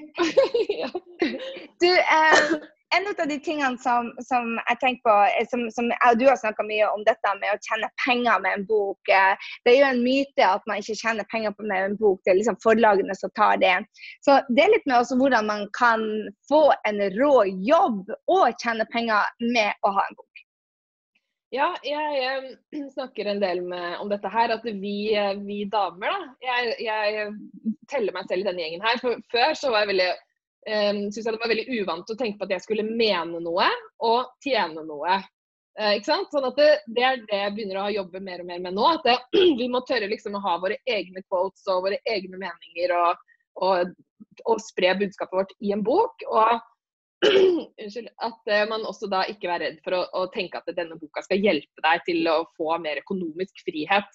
du, 1.81 1.91
eh, 1.99 2.61
en 2.97 3.07
av 3.07 3.29
de 3.29 3.39
tingene 3.39 3.79
som, 3.79 4.11
som 4.27 4.57
jeg 4.69 4.79
tenker 4.83 5.03
på, 5.07 5.17
som, 5.51 5.63
som 5.75 5.91
jeg 5.93 6.13
og 6.15 6.19
du 6.19 6.27
har 6.27 6.39
snakka 6.41 6.67
mye 6.67 6.89
om 6.91 7.05
dette 7.07 7.35
med 7.39 7.53
å 7.53 7.61
tjene 7.67 7.91
penger 8.05 8.43
med 8.43 8.59
en 8.59 8.67
bok. 8.71 9.13
Eh, 9.15 9.51
det 9.65 9.75
er 9.75 9.79
jo 9.79 9.91
en 9.93 10.03
myte 10.05 10.47
at 10.47 10.67
man 10.71 10.83
ikke 10.83 10.99
tjener 10.99 11.29
penger 11.31 11.55
på 11.57 11.67
med 11.71 11.91
en 11.91 11.99
bok. 12.01 12.19
Det 12.25 12.35
er 12.35 12.41
liksom 12.41 12.59
forlagene 12.65 13.17
som 13.19 13.33
tar 13.39 13.61
det. 13.63 13.77
Så 14.27 14.41
det 14.51 14.65
er 14.65 14.75
litt 14.75 14.89
med 14.91 14.99
også 14.99 15.19
hvordan 15.21 15.51
man 15.51 15.67
kan 15.79 16.07
få 16.51 16.65
en 16.91 17.05
rå 17.19 17.35
jobb 17.71 18.11
og 18.31 18.63
tjene 18.63 18.89
penger 18.95 19.31
med 19.55 19.87
å 19.87 19.95
ha 19.99 20.09
en 20.09 20.19
bok. 20.19 20.47
Ja, 21.51 21.73
jeg, 21.83 22.11
jeg, 22.23 22.85
snakker 22.97 23.27
en 23.27 23.43
del 23.43 23.63
med, 23.67 23.99
om 24.03 24.11
dette 24.11 24.31
her. 24.31 24.55
At 24.55 24.67
vi, 24.67 24.97
vi 25.43 25.61
damer, 25.71 26.13
da 26.15 26.47
jeg, 26.47 26.75
jeg, 26.87 27.31
teller 27.91 28.15
meg 28.15 28.29
selv 28.31 28.45
i 28.45 28.51
denne 28.51 28.63
gjengen 28.63 28.87
her. 28.87 29.01
For 29.03 29.23
før 29.33 29.57
så 29.59 29.73
var 29.75 29.85
jeg 29.85 29.93
veldig 29.95 30.11
um, 30.13 31.03
synes 31.11 31.25
jeg 31.25 31.35
det 31.35 31.43
var 31.43 31.51
veldig 31.51 31.81
uvant 31.81 32.13
å 32.13 32.19
tenke 32.19 32.39
på 32.39 32.47
at 32.47 32.55
jeg 32.55 32.67
skulle 32.67 32.87
mene 32.87 33.43
noe 33.43 33.67
og 34.07 34.31
tjene 34.45 34.85
noe. 34.87 35.19
Uh, 35.79 35.95
ikke 35.97 36.11
sant? 36.11 36.31
Sånn 36.31 36.47
at 36.47 36.61
det, 36.61 36.71
det, 36.95 37.05
er 37.07 37.25
det 37.27 37.43
jeg 37.43 37.57
begynner 37.57 37.83
å 37.83 37.91
jobbe 37.97 38.23
mer 38.23 38.45
og 38.45 38.51
mer 38.51 38.63
med 38.63 38.79
nå. 38.79 38.87
At 38.95 39.09
det, 39.09 39.19
vi 39.61 39.67
må 39.73 39.83
tørre 39.89 40.11
liksom 40.11 40.39
å 40.39 40.45
ha 40.47 40.57
våre 40.63 40.79
egne 40.87 41.25
quotes 41.27 41.67
og 41.67 41.89
våre 41.89 41.99
egne 42.07 42.39
meninger 42.39 42.95
og, 42.95 43.27
og, 43.67 43.95
og 44.47 44.63
spre 44.63 44.95
budskapet 45.03 45.43
vårt 45.43 45.57
i 45.59 45.75
en 45.75 45.87
bok. 45.87 46.29
Og. 46.31 46.61
At 48.27 48.41
uh, 48.49 48.65
man 48.71 48.87
også 48.89 49.09
da 49.13 49.25
ikke 49.29 49.51
er 49.53 49.63
redd 49.65 49.79
for 49.85 49.97
å, 49.99 50.01
å, 50.17 50.25
tenke 50.33 50.61
at 50.61 50.69
denne 50.77 50.97
boka 51.01 51.23
skal 51.25 51.43
hjelpe 51.43 51.85
deg 51.85 52.05
til 52.07 52.29
å 52.31 52.39
få 52.57 52.79
mer 52.81 53.03
økonomisk 53.03 53.61
frihet. 53.67 54.09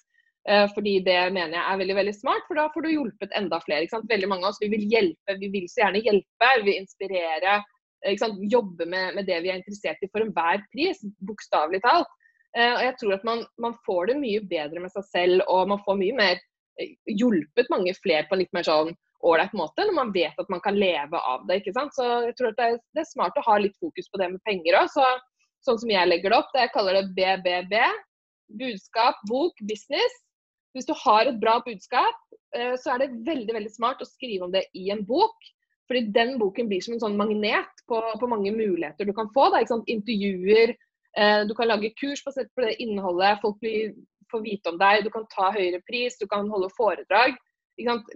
Uh, 0.46 0.66
fordi 0.74 0.98
det 1.06 1.18
mener 1.34 1.56
jeg 1.56 1.62
er 1.62 1.80
veldig 1.82 1.96
veldig 2.00 2.16
smart, 2.16 2.44
for 2.48 2.58
da 2.58 2.66
får 2.74 2.86
du 2.86 2.92
hjulpet 2.94 3.38
enda 3.38 3.60
flere. 3.62 4.02
Veldig 4.10 4.30
mange 4.30 4.46
av 4.46 4.54
oss 4.54 4.62
vi 4.62 4.72
vil 4.74 4.84
hjelpe, 4.90 5.38
vi 5.38 5.50
vil 5.54 5.70
så 5.70 5.84
gjerne 5.84 6.02
hjelpe, 6.02 6.52
vi 6.60 6.68
vil 6.70 6.82
inspirere. 6.82 7.62
Jobbe 8.06 8.86
med, 8.86 9.16
med, 9.16 9.24
det 9.26 9.40
vi 9.42 9.50
er 9.50 9.58
interessert 9.58 10.02
i 10.04 10.10
for 10.12 10.22
enhver 10.22 10.60
pris, 10.74 11.00
bokstavelig 11.26 11.80
talt. 11.82 12.10
Og 12.56 12.82
jeg 12.84 12.94
tror 13.00 13.14
at 13.16 13.24
man, 13.26 13.40
man, 13.60 13.74
får 13.84 14.12
det 14.12 14.18
mye 14.20 14.42
bedre 14.48 14.80
med 14.80 14.92
seg 14.92 15.06
selv, 15.08 15.42
og 15.50 15.72
man 15.72 15.80
får 15.82 15.98
mye 15.98 16.14
mer 16.16 16.38
hjulpet 17.08 17.72
mange 17.72 17.96
flere 17.98 18.28
på 18.28 18.36
en 18.36 18.42
litt 18.44 18.54
mer 18.54 18.68
sånn 18.68 18.92
ålreit 19.24 19.54
måte, 19.56 19.86
når 19.86 19.96
man 19.96 20.12
vet 20.14 20.38
at 20.40 20.50
man 20.52 20.62
kan 20.64 20.76
leve 20.76 21.18
av 21.18 21.46
det. 21.48 21.60
ikke 21.60 21.74
sant? 21.76 21.94
Så 21.96 22.04
jeg 22.26 22.36
tror 22.38 22.52
at 22.52 22.60
det 22.60 22.68
er, 22.68 22.78
det 22.96 23.02
er 23.02 23.08
smart 23.08 23.38
å 23.38 23.46
ha 23.46 23.56
litt 23.62 23.76
fokus 23.80 24.10
på 24.12 24.20
det 24.20 24.30
med 24.34 24.42
penger 24.48 24.78
òg. 24.80 24.90
Så, 24.92 25.06
sånn 25.66 25.80
som 25.82 25.92
jeg 25.92 26.10
legger 26.10 26.32
det 26.32 26.38
opp, 26.40 26.52
det 26.54 26.66
jeg 26.66 26.74
kaller 26.76 26.98
det 26.98 27.10
BBB. 27.16 27.76
Budskap, 28.60 29.20
bok, 29.30 29.60
business. 29.68 30.18
Hvis 30.76 30.88
du 30.88 30.92
har 31.06 31.26
et 31.26 31.38
bra 31.40 31.58
budskap, 31.64 32.18
eh, 32.54 32.74
så 32.80 32.94
er 32.94 33.04
det 33.04 33.22
veldig 33.26 33.56
veldig 33.56 33.72
smart 33.72 34.02
å 34.04 34.08
skrive 34.08 34.46
om 34.46 34.52
det 34.54 34.66
i 34.76 34.90
en 34.94 35.02
bok. 35.08 35.52
Fordi 35.86 36.10
den 36.14 36.34
boken 36.42 36.68
blir 36.68 36.82
som 36.82 36.96
en 36.96 37.02
sånn 37.02 37.18
magnet 37.18 37.82
på, 37.88 38.00
på 38.20 38.28
mange 38.30 38.52
muligheter 38.54 39.08
du 39.08 39.14
kan 39.16 39.30
få. 39.34 39.48
Da, 39.54 39.62
Intervjuer, 39.62 40.74
eh, 41.16 41.40
du 41.48 41.56
kan 41.56 41.70
lage 41.70 41.94
kurs 41.98 42.22
basert 42.26 42.52
på 42.54 42.66
det 42.66 42.76
innholdet. 42.82 43.40
Folk 43.42 43.58
blir, 43.64 43.94
får 44.30 44.44
vite 44.44 44.74
om 44.74 44.78
deg, 44.82 45.06
du 45.06 45.10
kan 45.14 45.26
ta 45.32 45.52
høyere 45.54 45.80
pris, 45.88 46.18
du 46.20 46.26
kan 46.30 46.50
holde 46.52 46.70
foredrag 46.76 47.38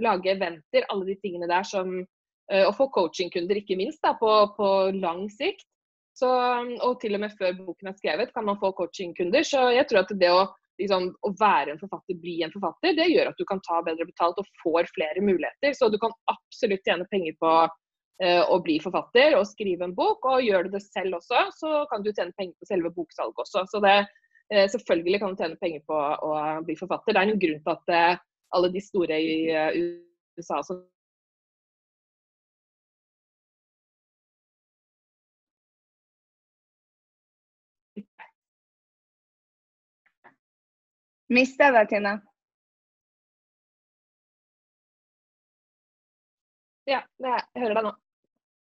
lage 0.00 0.32
eventer, 0.32 0.86
alle 0.88 1.10
de 1.10 1.16
tingene 1.20 1.48
der 1.50 1.66
som 1.66 1.92
uh, 2.00 2.64
Og 2.66 2.74
få 2.78 2.88
coachingkunder, 2.94 3.60
ikke 3.60 3.78
minst, 3.78 4.00
da, 4.02 4.14
på, 4.18 4.30
på 4.56 4.70
lang 4.96 5.26
sikt. 5.32 5.66
Så, 6.20 6.28
og 6.84 6.98
til 7.00 7.16
og 7.16 7.22
med 7.22 7.36
før 7.38 7.54
boken 7.60 7.90
er 7.90 7.96
skrevet, 7.96 8.32
kan 8.34 8.44
man 8.44 8.58
få 8.60 8.72
coachingkunder. 8.76 9.44
Så 9.46 9.70
jeg 9.76 9.86
tror 9.88 10.02
at 10.02 10.14
det 10.20 10.30
å, 10.34 10.42
liksom, 10.80 11.10
å 11.26 11.32
være 11.40 11.74
en 11.74 11.80
forfatter, 11.80 12.18
bli 12.20 12.40
en 12.44 12.52
forfatter, 12.54 12.96
det 12.98 13.10
gjør 13.12 13.30
at 13.30 13.38
du 13.40 13.46
kan 13.48 13.62
ta 13.66 13.80
bedre 13.86 14.08
betalt 14.08 14.40
og 14.42 14.50
får 14.62 14.90
flere 14.96 15.24
muligheter. 15.24 15.76
Så 15.76 15.88
du 15.92 15.98
kan 16.02 16.14
absolutt 16.32 16.84
tjene 16.86 17.06
penger 17.12 17.36
på 17.40 17.52
eh, 18.24 18.42
å 18.42 18.58
bli 18.64 18.80
forfatter 18.82 19.38
og 19.38 19.48
skrive 19.48 19.86
en 19.88 19.96
bok. 19.96 20.26
Og 20.32 20.44
gjør 20.44 20.66
du 20.66 20.74
det 20.74 20.82
selv 20.88 21.20
også, 21.20 21.46
så 21.56 21.84
kan 21.92 22.04
du 22.04 22.10
tjene 22.12 22.36
penger 22.36 22.56
på 22.58 22.72
selve 22.72 22.92
boksalget 22.96 23.44
også. 23.46 23.64
Så 23.70 23.84
det, 23.86 23.94
uh, 24.52 24.66
selvfølgelig 24.74 25.22
kan 25.22 25.32
du 25.32 25.44
tjene 25.44 25.62
penger 25.62 25.86
på 25.88 26.02
å 26.26 26.34
bli 26.66 26.76
forfatter. 26.80 27.14
Det 27.14 27.22
er 27.22 27.32
en 27.32 27.44
grunn 27.46 27.64
til 27.64 27.78
at 27.78 28.26
alle 28.56 28.70
de 28.74 28.80
store 28.82 29.20
i 29.22 29.34
eh, 29.50 29.82
USA 30.38 30.62
som 30.66 30.82
Mista 41.30 41.68
jeg 41.68 41.74
deg, 41.76 41.90
Tina? 41.92 42.12
Ja, 46.90 47.04
jeg 47.22 47.62
hører 47.62 47.76
deg 47.78 47.86
nå. 47.86 47.92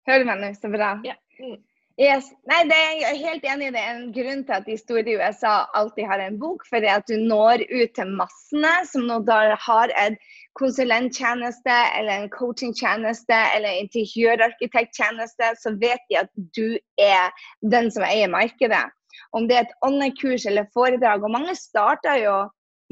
Hører 0.08 0.22
du 0.24 0.28
meg 0.32 0.40
nå? 0.42 0.48
Så 0.58 0.70
bra. 0.72 0.88
Ja. 1.06 1.14
Mm. 1.38 1.60
Yes. 1.96 2.26
Nei, 2.44 2.58
er 2.76 2.98
jeg 3.00 3.20
helt 3.22 3.44
enig 3.48 3.70
i. 3.70 3.72
Det 3.72 3.80
er 3.80 3.94
en 3.94 4.10
grunn 4.12 4.42
til 4.44 4.54
at 4.58 4.66
de 4.68 4.74
store 4.76 5.06
i 5.08 5.14
USA 5.16 5.54
alltid 5.78 6.04
har 6.10 6.20
en 6.20 6.34
bok. 6.40 6.66
For 6.68 6.84
det 6.84 6.90
at 6.92 7.06
du 7.08 7.16
når 7.16 7.64
ut 7.70 7.94
til 7.96 8.10
massene 8.18 8.72
som 8.90 9.06
nå 9.08 9.16
har 9.64 9.94
en 10.02 10.18
konsulenttjeneste 10.60 11.78
eller 11.96 12.12
en 12.20 12.28
coachingtjeneste 12.32 13.38
eller 13.56 13.80
interiørarkitekttjeneste, 13.80 15.54
så 15.62 15.72
vet 15.80 16.04
de 16.10 16.20
at 16.20 16.30
du 16.56 16.76
er 17.00 17.32
den 17.64 17.88
som 17.90 18.04
eier 18.04 18.28
markedet. 18.28 18.84
Om 19.32 19.48
det 19.48 19.56
er 19.56 19.64
et 19.64 19.76
online-kurs 19.80 20.44
eller 20.44 20.68
foredrag. 20.76 21.24
Og 21.24 21.32
mange 21.32 21.56
starter 21.56 22.20
jo 22.20 22.36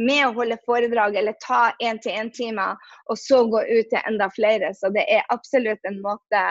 med 0.01 0.25
å 0.27 0.33
holde 0.39 0.59
foredrag 0.67 1.17
eller 1.19 1.37
ta 1.45 1.69
én-til-én-timer, 1.83 2.79
og 3.11 3.21
så 3.21 3.45
gå 3.51 3.63
ut 3.63 3.91
til 3.93 4.01
enda 4.09 4.29
flere. 4.35 4.73
Så 4.75 4.91
det 4.95 5.05
er 5.11 5.27
absolutt 5.35 5.83
en 5.89 6.01
måte 6.03 6.43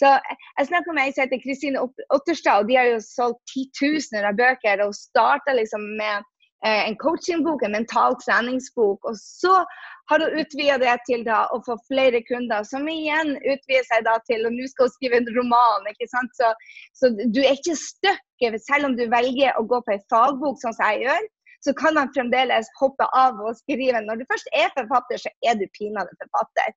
Så 0.00 0.10
Jeg 0.58 0.68
snakker 0.68 0.94
med 0.94 1.06
ei 1.06 1.14
som 1.14 1.24
heter 1.24 1.42
Kristine 1.42 1.82
Otterstad, 2.14 2.62
og 2.62 2.68
de 2.68 2.76
har 2.78 2.90
jo 2.90 3.00
solgt 3.04 3.42
titusener 3.52 4.28
av 4.28 4.38
bøker. 4.38 4.82
og 4.82 4.94
starta 4.94 5.54
liksom 5.54 5.82
med 5.98 6.24
eh, 6.66 6.88
en 6.88 6.96
coachingbok, 6.96 7.62
en 7.62 7.76
mental 7.78 8.16
treningsbok. 8.24 9.04
Og 9.04 9.16
så 9.18 9.64
har 10.10 10.24
hun 10.24 10.40
utvida 10.40 10.78
det 10.78 10.96
til 11.06 11.24
da, 11.24 11.46
å 11.54 11.62
få 11.66 11.78
flere 11.88 12.22
kunder, 12.26 12.64
som 12.66 12.88
igjen 12.88 13.36
utvider 13.36 13.86
seg 13.88 14.04
da 14.08 14.18
til 14.26 14.46
og 14.46 14.56
nå 14.56 14.66
skal 14.70 14.90
hun 14.90 14.96
skrive 14.96 15.22
en 15.22 15.30
roman. 15.36 15.86
ikke 15.94 16.10
sant? 16.10 16.34
Så, 16.40 16.50
så 16.98 17.12
du 17.14 17.40
er 17.44 17.54
ikke 17.54 17.78
stuck, 17.78 18.26
selv 18.66 18.90
om 18.90 18.98
du 18.98 19.06
velger 19.06 19.54
å 19.54 19.62
gå 19.70 19.78
på 19.86 19.94
en 19.94 20.04
fagbok, 20.10 20.58
sånn 20.58 20.74
som 20.74 20.90
jeg 20.90 21.06
gjør 21.06 21.30
så 21.64 21.74
kan 21.78 21.94
man 21.94 22.10
fremdeles 22.14 22.70
hoppe 22.80 23.06
av 23.16 23.38
og 23.42 23.58
skrive. 23.58 24.00
Når 24.04 24.22
du 24.22 24.24
først 24.30 24.48
er 24.56 24.72
forfatter, 24.74 25.20
så 25.22 25.30
er 25.46 25.58
du 25.60 25.66
pinadø 25.76 26.14
forfatter. 26.24 26.74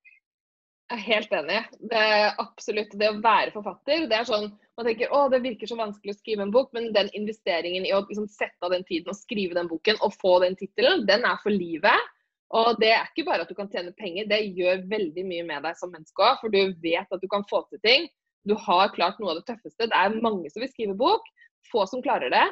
Jeg 0.86 1.00
er 1.00 1.06
helt 1.08 1.32
enig. 1.34 1.60
Det 1.90 1.98
er 1.98 2.36
absolutt 2.42 2.92
det 3.00 3.08
å 3.10 3.22
være 3.24 3.54
forfatter. 3.56 4.06
det 4.10 4.20
er 4.20 4.28
sånn, 4.30 4.52
Man 4.78 4.86
tenker 4.86 5.14
å, 5.16 5.24
det 5.32 5.40
virker 5.42 5.70
så 5.72 5.78
vanskelig 5.80 6.14
å 6.14 6.18
skrive 6.18 6.44
en 6.44 6.52
bok, 6.52 6.68
men 6.76 6.92
den 6.94 7.08
investeringen 7.16 7.86
i 7.88 7.94
å 7.96 8.02
liksom, 8.06 8.28
sette 8.28 8.60
av 8.62 8.74
den 8.76 8.84
tiden 8.84 9.14
og 9.14 9.18
skrive 9.18 9.56
den 9.56 9.70
boken 9.72 9.98
og 10.04 10.14
få 10.20 10.34
den 10.44 10.58
tittelen, 10.60 11.06
den 11.08 11.24
er 11.26 11.40
for 11.42 11.56
livet. 11.56 12.12
Og 12.54 12.76
det 12.82 12.92
er 12.92 13.08
ikke 13.08 13.26
bare 13.30 13.46
at 13.46 13.50
du 13.50 13.56
kan 13.58 13.72
tjene 13.72 13.96
penger, 13.98 14.28
det 14.30 14.42
gjør 14.54 14.84
veldig 14.92 15.24
mye 15.26 15.48
med 15.48 15.66
deg 15.66 15.80
som 15.80 15.90
menneske 15.96 16.22
òg. 16.22 16.44
For 16.44 16.54
du 16.54 16.76
vet 16.84 17.08
at 17.08 17.24
du 17.24 17.28
kan 17.32 17.48
få 17.50 17.64
til 17.72 17.82
ting. 17.88 18.06
Du 18.46 18.54
har 18.68 18.94
klart 18.94 19.18
noe 19.18 19.34
av 19.34 19.40
det 19.40 19.48
tøffeste. 19.48 19.90
Det 19.90 19.98
er 19.98 20.20
mange 20.22 20.52
som 20.54 20.62
vil 20.62 20.70
skrive 20.70 20.94
bok, 21.00 21.26
få 21.72 21.88
som 21.90 22.04
klarer 22.06 22.30
det. 22.30 22.46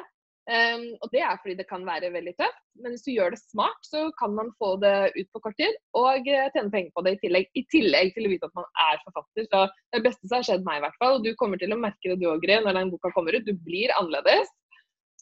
Um, 0.44 0.82
og 1.00 1.08
Det 1.08 1.22
er 1.24 1.38
fordi 1.40 1.54
det 1.56 1.64
kan 1.70 1.86
være 1.88 2.10
veldig 2.12 2.34
tøft, 2.36 2.58
men 2.82 2.92
hvis 2.92 3.04
du 3.06 3.14
gjør 3.14 3.32
det 3.32 3.40
smart, 3.40 3.78
så 3.80 4.10
kan 4.20 4.34
man 4.36 4.50
få 4.60 4.74
det 4.82 5.14
ut 5.16 5.28
på 5.32 5.40
kort 5.46 5.56
tid 5.56 5.72
og 5.96 6.20
uh, 6.28 6.50
tjene 6.52 6.72
penger 6.74 6.92
på 6.92 7.04
det 7.06 7.14
i 7.14 7.20
tillegg, 7.22 7.48
i 7.56 7.62
tillegg 7.72 8.12
til 8.12 8.28
å 8.28 8.32
vite 8.34 8.50
at 8.50 8.58
man 8.58 8.68
er 8.84 9.00
forfatter. 9.06 9.48
Så 9.48 9.62
Det 9.96 10.02
beste 10.04 10.28
som 10.28 10.36
har 10.36 10.48
skjedd 10.50 10.66
meg, 10.68 10.82
i 10.82 10.84
hvert 10.84 11.00
fall, 11.00 11.16
og 11.16 11.24
du 11.24 11.32
kommer 11.40 11.60
til 11.60 11.72
å 11.72 11.80
merke 11.80 12.12
det 12.12 12.18
du 12.20 12.28
òg, 12.28 12.44
når 12.44 12.76
den 12.76 12.92
boka 12.92 13.12
kommer 13.16 13.36
ut. 13.36 13.48
Du 13.48 13.56
blir 13.64 13.94
annerledes. 13.96 14.52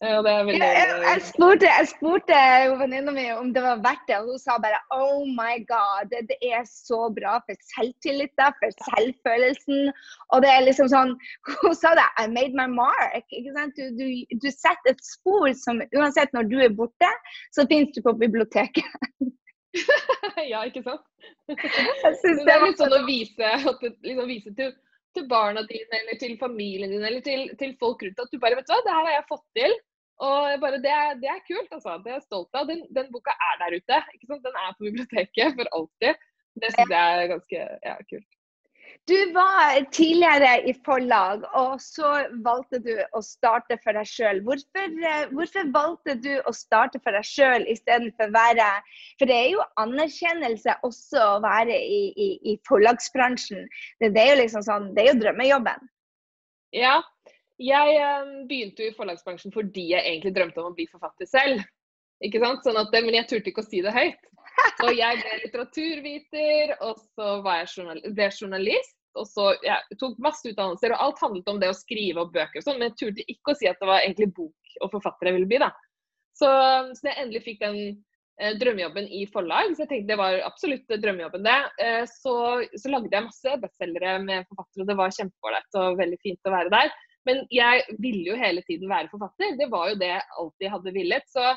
Veldig... 0.03 0.57
Jeg, 0.59 0.87
jeg, 1.05 1.19
spurte, 1.29 1.69
jeg 1.69 1.89
spurte 1.93 2.39
venninna 2.81 3.13
mi 3.15 3.29
om 3.37 3.53
det 3.55 3.63
var 3.63 3.83
verdt 3.85 4.09
det, 4.09 4.17
og 4.19 4.33
hun 4.33 4.41
sa 4.43 4.57
bare 4.59 4.81
oh 4.97 5.21
my 5.31 5.61
god, 5.69 6.09
det, 6.11 6.25
det 6.33 6.39
er 6.43 6.65
så 6.67 7.05
bra 7.15 7.37
for 7.47 7.61
selvtilliten, 7.69 8.57
for 8.59 8.75
selvfølelsen. 8.89 9.93
Og 10.35 10.43
det 10.43 10.51
er 10.51 10.65
liksom 10.67 10.91
sånn 10.91 11.15
Hun 11.63 11.77
sa 11.79 11.93
det, 11.95 12.09
I 12.19 12.27
made 12.33 12.59
my 12.59 12.67
mark. 12.73 13.23
ikke 13.31 13.55
sant? 13.55 13.79
Du, 13.79 13.95
du, 14.01 14.35
du 14.43 14.49
setter 14.51 14.97
et 14.97 15.05
spor 15.07 15.47
som 15.61 15.79
uansett 15.95 16.35
når 16.35 16.51
du 16.51 16.59
er 16.67 16.75
borte, 16.75 17.13
så 17.55 17.69
finnes 17.71 17.95
du 17.95 18.03
på 18.03 18.17
biblioteket. 18.19 18.91
ja, 20.53 20.65
ikke 20.67 20.83
sant? 20.83 21.07
det, 21.47 22.51
er 22.51 22.67
litt 22.67 22.83
sånn 22.83 22.99
å 22.99 23.05
vise, 23.07 23.55
liksom 24.03 24.27
vise 24.27 24.51
til, 24.59 24.75
til 25.15 25.31
barna 25.31 25.63
dine 25.71 26.03
eller 26.03 26.19
til 26.19 26.35
familien 26.43 26.91
din 26.91 27.07
eller 27.07 27.23
til, 27.23 27.47
til 27.63 27.79
folk 27.79 28.03
rundt 28.03 28.27
at 28.27 28.35
du 28.35 28.43
bare 28.43 28.59
vet 28.59 28.67
du 28.67 28.75
hva, 28.75 28.83
det 28.83 28.99
her 28.99 29.11
har 29.13 29.19
jeg 29.21 29.29
fått 29.31 29.49
til. 29.63 29.81
Og 30.21 30.61
bare, 30.61 30.83
det, 30.83 30.93
er, 30.93 31.17
det, 31.23 31.31
er, 31.31 31.41
kult, 31.49 31.73
altså. 31.73 31.97
Det 32.05 32.13
er 32.13 32.19
jeg 32.21 32.29
stolt 32.29 32.59
av. 32.59 32.69
Den, 32.69 32.85
den, 32.95 33.09
boka 33.15 33.35
er 33.49 33.57
der 33.63 33.79
ute. 33.79 34.03
ikke 34.15 34.29
sant? 34.29 34.45
Den 34.45 34.61
er 34.61 34.77
på 34.77 34.87
biblioteket 34.91 35.57
for 35.59 35.73
alltid. 35.79 36.29
Det 36.61 36.71
syns 36.75 36.93
jeg 36.93 37.25
er 37.25 37.33
ganske 37.33 37.67
ja, 37.89 37.97
kult. 38.11 38.31
Du 39.11 39.33
var 39.35 39.81
tidligere 39.91 40.69
i 40.69 40.73
forlag, 40.87 41.43
og 41.59 41.81
så 41.83 42.11
valgte 42.45 42.79
du 42.85 42.93
å 43.17 43.23
starte 43.25 43.79
for 43.83 43.97
deg 43.99 44.07
sjøl. 44.07 44.43
Hvorfor, 44.47 44.93
hvorfor, 45.33 45.71
valgte 45.75 46.15
du 46.23 46.31
å 46.47 46.53
starte 46.55 47.01
for 47.03 47.17
deg 47.17 47.27
sjøl 47.27 47.67
istedenfor 47.73 48.31
å 48.31 48.37
være 48.37 48.69
For 49.19 49.27
det 49.31 49.39
er 49.39 49.49
jo 49.57 49.65
anerkjennelse 49.83 50.77
også 50.87 51.25
å 51.33 51.41
være 51.43 51.75
i, 51.75 52.03
i, 52.15 52.29
i 52.53 52.57
forlagsbransjen. 52.69 53.67
Det, 53.99 54.13
det, 54.13 54.23
er 54.23 54.31
jo 54.35 54.41
liksom 54.45 54.67
sånn, 54.69 54.93
det 54.95 55.03
er 55.03 55.11
jo 55.11 55.19
drømmejobben. 55.25 55.91
Ja, 56.79 57.01
jeg 57.63 58.01
um, 58.03 58.33
begynte 58.51 58.85
jo 58.85 58.91
i 58.91 58.97
forlagsbransjen 58.97 59.55
fordi 59.55 59.89
jeg 59.93 60.03
egentlig 60.03 60.35
drømte 60.37 60.63
om 60.63 60.73
å 60.73 60.77
bli 60.77 60.89
forfatter 60.91 61.29
selv. 61.31 61.63
Ikke 62.23 62.43
sant? 62.43 62.63
Sånn 62.67 62.79
at, 62.79 62.93
men 62.95 63.17
jeg 63.17 63.29
turte 63.31 63.51
ikke 63.51 63.65
å 63.65 63.69
si 63.69 63.83
det 63.85 63.95
høyt. 63.95 64.29
Så 64.79 64.91
jeg 64.95 65.21
ble 65.21 65.39
litteraturviter, 65.45 66.75
og 66.85 66.99
så 67.15 67.29
jeg 67.47 67.71
journalist, 67.73 68.13
ble 68.17 68.29
journalist. 68.31 68.99
Og 69.19 69.27
så 69.29 69.51
jeg 69.61 69.99
tok 70.01 70.21
masse 70.25 70.47
utdannelser, 70.49 70.95
og 70.95 71.03
alt 71.05 71.21
handlet 71.21 71.51
om 71.53 71.59
det 71.61 71.69
å 71.69 71.77
skrive 71.77 72.23
og 72.23 72.33
bøker 72.33 72.61
og 72.61 72.65
sånn, 72.65 72.79
men 72.81 72.91
jeg 72.91 72.99
turte 73.01 73.27
ikke 73.29 73.53
å 73.53 73.59
si 73.59 73.69
at 73.69 73.81
det 73.83 73.89
var 73.91 74.01
egentlig 74.01 74.31
bok 74.39 74.79
og 74.81 74.95
forfatter 74.95 75.29
jeg 75.29 75.37
ville 75.37 75.51
bli, 75.51 75.59
da. 75.61 75.69
Så, 76.33 76.49
så 76.97 77.11
jeg 77.11 77.19
endelig 77.21 77.43
fikk 77.45 77.61
den 77.61 77.77
eh, 78.41 78.55
drømmejobben 78.57 79.11
i 79.13 79.27
forlag, 79.29 79.75
så 79.75 79.85
jeg 79.85 79.91
tenkte 79.91 80.15
det 80.15 80.21
var 80.23 80.39
absolutt 80.47 80.97
drømmejobben, 81.05 81.45
det. 81.45 81.59
Eh, 81.85 82.03
så, 82.09 82.37
så, 82.73 82.93
lagde 82.95 83.13
jeg 83.13 83.29
masse 83.29 83.57
bestselgere 83.67 84.17
med 84.25 84.49
forfattere, 84.49 84.87
og 84.87 84.89
det 84.89 84.99
var 85.03 85.17
kjempeålreit 85.19 85.81
og 85.83 86.01
veldig 86.01 86.21
fint 86.25 86.49
å 86.49 86.57
være 86.57 86.73
der. 86.73 86.97
Men 87.29 87.45
jeg 87.55 87.85
ville 88.03 88.33
jo 88.33 88.39
hele 88.39 88.65
tiden 88.67 88.91
være 88.91 89.11
forfatter. 89.13 89.55
Det 89.59 89.69
var 89.71 89.93
jo 89.93 90.01
det 90.01 90.11
jeg 90.11 90.27
alltid 90.43 90.73
hadde 90.75 90.95
villet. 90.97 91.29
Så, 91.31 91.53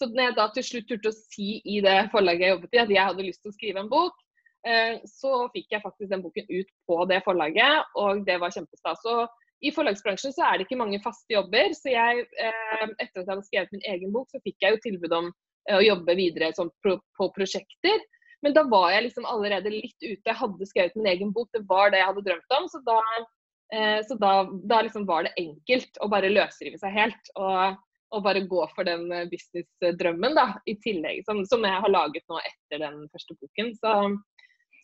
så 0.00 0.08
når 0.10 0.28
jeg 0.28 0.36
da 0.40 0.48
til 0.54 0.66
slutt 0.70 0.90
turte 0.90 1.12
å 1.12 1.16
si 1.18 1.48
i 1.62 1.78
det 1.84 1.98
forlaget 2.14 2.48
jeg 2.48 2.54
jobbet 2.56 2.74
i 2.74 2.82
at 2.82 2.94
jeg 2.96 3.08
hadde 3.10 3.26
lyst 3.28 3.44
til 3.44 3.52
å 3.52 3.56
skrive 3.56 3.84
en 3.84 3.92
bok, 3.92 4.18
eh, 4.66 4.98
så 5.10 5.44
fikk 5.54 5.76
jeg 5.76 5.84
faktisk 5.84 6.10
den 6.10 6.24
boken 6.24 6.50
ut 6.50 6.74
på 6.90 6.98
det 7.10 7.22
forlaget, 7.26 7.94
og 8.00 8.24
det 8.26 8.40
var 8.42 8.54
kjempestas. 8.54 9.02
Så 9.06 9.22
i 9.64 9.72
forlagsbransjen 9.74 10.34
så 10.34 10.48
er 10.48 10.58
det 10.58 10.66
ikke 10.66 10.80
mange 10.80 11.00
faste 11.04 11.36
jobber, 11.36 11.72
så 11.78 11.92
jeg, 11.94 12.26
eh, 12.42 12.88
etter 12.98 13.22
at 13.22 13.22
jeg 13.22 13.30
hadde 13.30 13.46
skrevet 13.46 13.76
min 13.76 13.86
egen 13.94 14.12
bok, 14.14 14.28
så 14.32 14.42
fikk 14.44 14.58
jeg 14.66 14.74
jo 14.74 14.82
tilbud 14.88 15.14
om 15.20 15.30
eh, 15.30 15.78
å 15.78 15.84
jobbe 15.84 16.18
videre 16.18 16.50
sånn, 16.58 16.72
på, 16.84 17.30
prosjekter. 17.38 18.02
Men 18.44 18.52
da 18.56 18.66
var 18.68 18.90
jeg 18.92 19.06
liksom 19.06 19.24
allerede 19.30 19.72
litt 19.72 19.96
ute. 20.02 20.20
Jeg 20.26 20.36
hadde 20.36 20.68
skrevet 20.68 20.98
min 20.98 21.08
egen 21.14 21.30
bok, 21.32 21.48
det 21.54 21.62
var 21.70 21.94
det 21.94 22.02
jeg 22.02 22.10
hadde 22.10 22.26
drømt 22.26 22.56
om. 22.58 22.66
Så 22.68 22.82
da 22.84 22.98
så 24.06 24.16
da, 24.20 24.32
da 24.70 24.82
liksom 24.84 25.06
var 25.08 25.24
det 25.26 25.34
enkelt 25.40 25.98
å 26.04 26.08
bare 26.12 26.30
løsrive 26.30 26.78
seg 26.78 26.94
helt. 26.94 27.32
Og, 27.34 27.78
og 28.14 28.22
bare 28.22 28.44
gå 28.50 28.62
for 28.74 28.86
den 28.86 29.08
eh, 29.12 29.26
businessdrømmen, 29.30 30.36
da, 30.38 30.46
i 30.70 30.76
tillegg. 30.84 31.24
Som, 31.26 31.42
som, 31.50 31.64
jeg 31.66 31.82
har 31.84 31.92
laget 31.92 32.24
nå 32.30 32.38
etter 32.42 32.84
den 32.84 33.02
første 33.12 33.36
boken. 33.40 33.72
Så, 33.80 33.94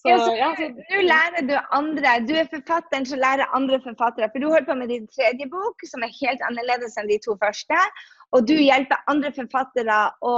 så, 0.00 0.10
ja, 0.10 0.18
så, 0.24 0.32
ja, 0.38 0.50
så, 0.58 0.68
Nå 0.90 1.02
lærer 1.06 1.46
du 1.48 1.54
andre. 1.76 2.16
Du 2.26 2.34
er 2.40 2.50
forfatteren 2.50 3.06
som 3.08 3.22
lærer 3.22 3.50
andre 3.56 3.80
forfattere. 3.84 4.30
For 4.32 4.42
du 4.42 4.48
holder 4.48 4.68
på 4.70 4.78
med 4.80 4.92
din 4.92 5.06
tredje 5.12 5.48
bok, 5.52 5.86
som 5.90 6.06
er 6.06 6.16
helt 6.16 6.42
annerledes 6.48 6.98
enn 7.00 7.10
de 7.10 7.20
to 7.22 7.36
første. 7.42 7.78
Og 8.36 8.46
du 8.48 8.56
hjelper 8.56 9.06
andre 9.10 9.32
forfattere 9.36 10.02
å 10.26 10.36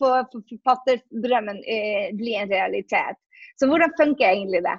få 0.00 0.10
forfatterdrømmen 0.32 1.62
eh, 1.62 2.10
bli 2.16 2.36
en 2.38 2.52
realitet. 2.52 3.20
Så 3.56 3.68
hvordan 3.70 3.94
funker 3.96 4.28
egentlig 4.28 4.64
det? 4.66 4.76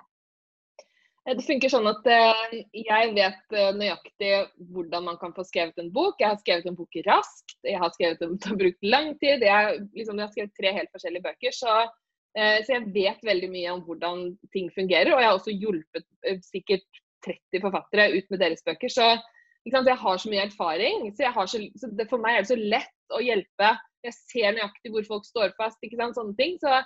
Eh, 1.28 1.36
det 1.36 1.46
funker 1.46 1.72
sånn 1.72 1.88
at 1.90 2.08
eh, 2.10 2.58
jeg 2.72 3.14
vet 3.18 3.56
eh, 3.56 3.72
nøyaktig 3.76 4.32
hvordan 4.74 5.08
man 5.10 5.20
kan 5.22 5.36
få 5.36 5.46
skrevet 5.48 5.80
en 5.82 5.92
bok. 5.94 6.20
Jeg 6.22 6.32
har 6.32 6.42
skrevet 6.42 6.68
en 6.70 6.78
bok 6.80 7.00
raskt, 7.08 7.58
jeg 7.68 7.80
har 7.82 7.94
skrevet 7.96 8.24
en 8.24 8.38
som 8.42 8.54
har 8.54 8.62
brukt 8.64 8.92
lang 8.96 9.14
tid. 9.22 9.44
Jeg, 9.46 9.80
liksom, 9.98 10.18
jeg, 10.18 10.26
har 10.26 10.36
skrevet 10.36 10.60
tre 10.60 10.76
helt 10.80 10.94
forskjellige 10.96 11.28
bøker. 11.28 11.56
Så, 11.56 11.80
så, 12.38 12.70
jeg 12.70 12.92
vet 12.94 13.26
veldig 13.26 13.50
mye 13.50 13.74
om 13.74 13.82
hvordan 13.88 14.28
ting 14.54 14.70
fungerer. 14.76 15.10
Og 15.16 15.24
jeg 15.24 15.30
har 15.30 15.40
også 15.40 15.56
hjulpet 15.56 16.06
sikkert 16.46 17.02
30 17.26 17.64
forfattere 17.64 18.12
ut 18.14 18.28
med 18.30 18.44
deres 18.44 18.62
bøker. 18.68 18.92
Så 18.94 19.08
jeg 19.68 20.00
har 20.04 20.22
så 20.22 20.30
mye 20.32 20.46
erfaring. 20.46 21.10
Så, 21.18 21.32
så, 21.50 21.64
så 21.82 21.90
det, 21.98 22.06
for 22.12 22.24
meg 22.24 22.38
er 22.38 22.46
det 22.46 22.52
så 22.52 22.60
lett 22.60 23.16
å 23.16 23.24
hjelpe. 23.24 23.72
Jeg 24.06 24.16
ser 24.20 24.54
nøyaktig 24.56 24.94
hvor 24.94 25.10
folk 25.10 25.26
står 25.28 25.56
fast. 25.58 25.82
ikke 25.84 26.00
sant, 26.00 26.16
sånne 26.16 26.38
ting. 26.38 26.56
Så 26.62 26.78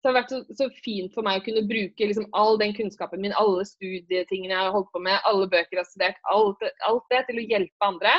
så 0.00 0.08
det 0.08 0.10
har 0.14 0.16
vært 0.22 0.30
så, 0.32 0.38
så, 0.56 0.66
fint 0.80 1.12
for 1.12 1.26
meg 1.26 1.42
å 1.42 1.44
kunne 1.44 1.66
bruke 1.68 2.06
liksom 2.08 2.24
all 2.32 2.56
den 2.60 2.72
kunnskapen 2.72 3.20
min, 3.20 3.34
alle 3.36 3.66
studietingene 3.68 4.54
jeg 4.54 4.62
har 4.64 4.72
holdt 4.72 4.88
på 4.94 5.02
med, 5.04 5.18
alle 5.28 5.48
bøker 5.52 5.76
jeg 5.76 5.82
har 5.82 5.88
studert, 5.90 6.22
alt, 6.32 6.64
alt, 6.88 7.04
det 7.12 7.20
til 7.28 7.40
å 7.42 7.44
hjelpe 7.50 7.88
andre. 7.90 8.14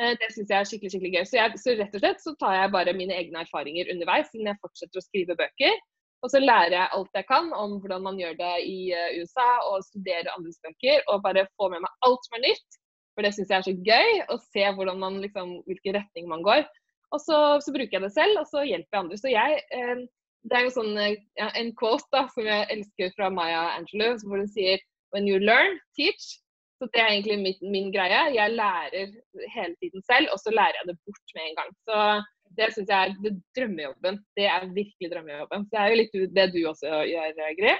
Eh, 0.00 0.14
det 0.22 0.30
syns 0.32 0.48
jeg 0.48 0.56
er 0.56 0.70
skikkelig 0.70 0.94
skikkelig 0.94 1.12
gøy. 1.18 1.26
Så, 1.28 1.36
jeg, 1.36 1.60
så, 1.60 1.76
rett 1.76 1.98
og 1.98 2.02
slett 2.04 2.24
så 2.24 2.34
tar 2.40 2.56
jeg 2.56 2.72
bare 2.78 2.96
mine 2.96 3.20
egne 3.20 3.44
erfaringer 3.44 3.92
underveis 3.92 4.32
siden 4.32 4.48
jeg 4.48 4.60
fortsetter 4.64 5.02
å 5.02 5.04
skrive 5.04 5.36
bøker. 5.36 5.76
Og 6.24 6.32
så 6.32 6.40
lærer 6.40 6.78
jeg 6.78 6.92
alt 6.96 7.20
jeg 7.20 7.28
kan 7.28 7.52
om 7.54 7.76
hvordan 7.78 8.08
man 8.08 8.16
gjør 8.18 8.34
det 8.40 8.54
i 8.64 8.78
uh, 8.96 9.20
USA, 9.20 9.48
og 9.68 9.84
studerer 9.86 10.32
andres 10.32 10.58
bøker. 10.64 11.04
Og 11.12 11.22
bare 11.28 11.44
få 11.60 11.68
med 11.74 11.84
meg 11.84 12.08
alt 12.08 12.24
som 12.24 12.40
er 12.40 12.46
nytt. 12.48 12.78
For 13.12 13.26
det 13.26 13.36
syns 13.36 13.52
jeg 13.52 13.60
er 13.60 13.68
så 13.68 13.76
gøy. 13.92 14.22
Å 14.32 14.40
se 14.48 14.64
man, 14.80 15.20
liksom, 15.22 15.58
hvilken 15.68 16.00
retning 16.00 16.32
man 16.32 16.46
går. 16.46 16.64
Og 17.12 17.20
så, 17.20 17.38
så, 17.60 17.72
bruker 17.74 17.98
jeg 17.98 18.04
det 18.04 18.16
selv, 18.16 18.40
og 18.40 18.48
så 18.48 18.64
hjelper 18.64 18.96
jeg 18.96 19.04
andre. 19.04 19.20
Så 19.20 19.30
jeg 19.32 19.60
eh, 19.76 20.08
det 20.46 20.58
er 20.58 20.66
jo 20.66 20.74
sånn, 20.74 20.92
eh, 21.00 21.16
ja, 21.38 21.48
en 21.58 21.72
quote 21.78 22.06
da, 22.14 22.26
som 22.34 22.46
jeg 22.46 22.68
elsker 22.74 23.14
fra 23.16 23.30
Maya 23.34 23.64
Angelou, 23.76 24.14
hvor 24.24 24.42
hun 24.42 24.52
sier 24.52 24.82
When 25.14 25.24
you 25.24 25.38
learn, 25.40 25.78
teach. 25.96 26.36
Så 26.78 26.86
det 26.92 27.00
er 27.00 27.10
egentlig 27.10 27.38
min, 27.40 27.70
min 27.72 27.86
greie. 27.94 28.18
Jeg 28.36 28.54
lærer 28.54 29.14
hele 29.54 29.74
tiden 29.80 30.04
selv, 30.06 30.28
og 30.34 30.38
så 30.38 30.52
lærer 30.52 30.76
jeg 30.78 30.90
det 30.90 30.98
bort 31.08 31.32
med 31.34 31.46
en 31.46 31.56
gang. 31.58 31.70
Så 31.88 31.96
det 32.58 32.68
syns 32.74 32.92
jeg 32.92 32.98
er 32.98 33.14
det 33.24 33.32
drømmejobben. 33.56 34.20
Det 34.38 34.46
er 34.46 34.68
virkelig 34.76 35.10
drømmejobben. 35.10 35.64
Så 35.64 35.72
det 35.72 35.80
er 35.80 35.88
jo 35.88 35.98
litt 36.02 36.18
det 36.36 36.46
du 36.54 36.60
også 36.70 37.00
gjør, 37.08 37.40
Gry. 37.58 37.74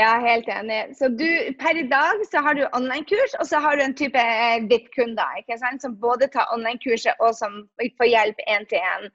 Ja, 0.00 0.10
helt 0.24 0.48
enig. 0.48 0.96
Så 0.96 1.08
du, 1.20 1.28
per 1.60 1.76
i 1.76 1.82
dag 1.90 2.20
så 2.30 2.40
har 2.44 2.54
du 2.56 2.62
online-kurs, 2.78 3.34
og 3.40 3.46
så 3.50 3.58
har 3.60 3.76
du 3.76 3.82
en 3.84 3.96
type 3.98 4.20
eh, 4.20 4.62
VIP-kunder 4.70 5.42
som 5.82 5.96
både 6.00 6.28
tar 6.32 6.48
online-kurset 6.54 7.20
og 7.20 7.34
som 7.36 7.58
får 7.98 8.08
hjelp 8.08 8.40
én 8.54 8.64
til 8.70 8.80
én. 8.80 9.10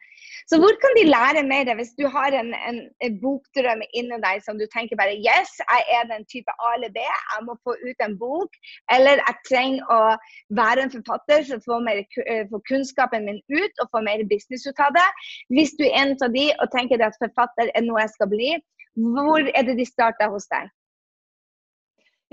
Så 0.52 0.60
hvor 0.62 0.76
kan 0.84 0.94
de 0.98 1.08
lære 1.10 1.42
mer 1.48 1.72
hvis 1.80 1.96
du 1.98 2.06
har 2.18 2.38
en, 2.38 2.52
en, 2.70 2.78
en, 3.06 3.16
bokdrøm 3.24 3.82
inni 3.98 4.20
deg 4.28 4.44
som 4.46 4.60
du 4.62 4.66
tenker 4.76 5.00
bare 5.00 5.18
Yes, 5.26 5.56
jeg 5.64 5.88
er 5.98 6.06
den 6.12 6.28
type 6.34 6.54
A 6.60 6.76
eller 6.78 6.94
B, 6.94 7.02
jeg 7.02 7.48
må 7.48 7.58
få 7.66 7.74
ut 7.88 8.06
en 8.06 8.18
bok. 8.22 8.62
Eller 8.94 9.24
jeg 9.24 9.42
trenger 9.50 9.90
å 9.90 10.00
være 10.62 10.86
en 10.86 10.94
forfatter 10.94 11.50
som 11.50 11.66
får 11.66 11.82
mer, 11.88 12.04
eh, 12.28 12.46
få 12.52 12.62
kunnskapen 12.70 13.26
min 13.26 13.42
ut 13.50 13.82
og 13.82 13.90
få 13.90 14.06
mer 14.06 14.22
business 14.30 14.70
ut 14.70 14.86
av 14.86 14.94
det. 14.94 15.10
Hvis 15.50 15.74
du 15.80 15.88
er 15.88 15.98
en 16.04 16.16
av 16.20 16.38
de 16.38 16.48
og 16.60 16.72
tenker 16.78 17.02
at 17.02 17.22
forfatter 17.24 17.74
er 17.74 17.88
noe 17.90 18.06
jeg 18.06 18.18
skal 18.20 18.34
bli, 18.38 18.54
hvor 18.96 19.44
er 19.46 19.68
det 19.68 19.78
de 19.80 19.86
starta 19.88 20.30
hos 20.32 20.48
deg? 20.52 20.72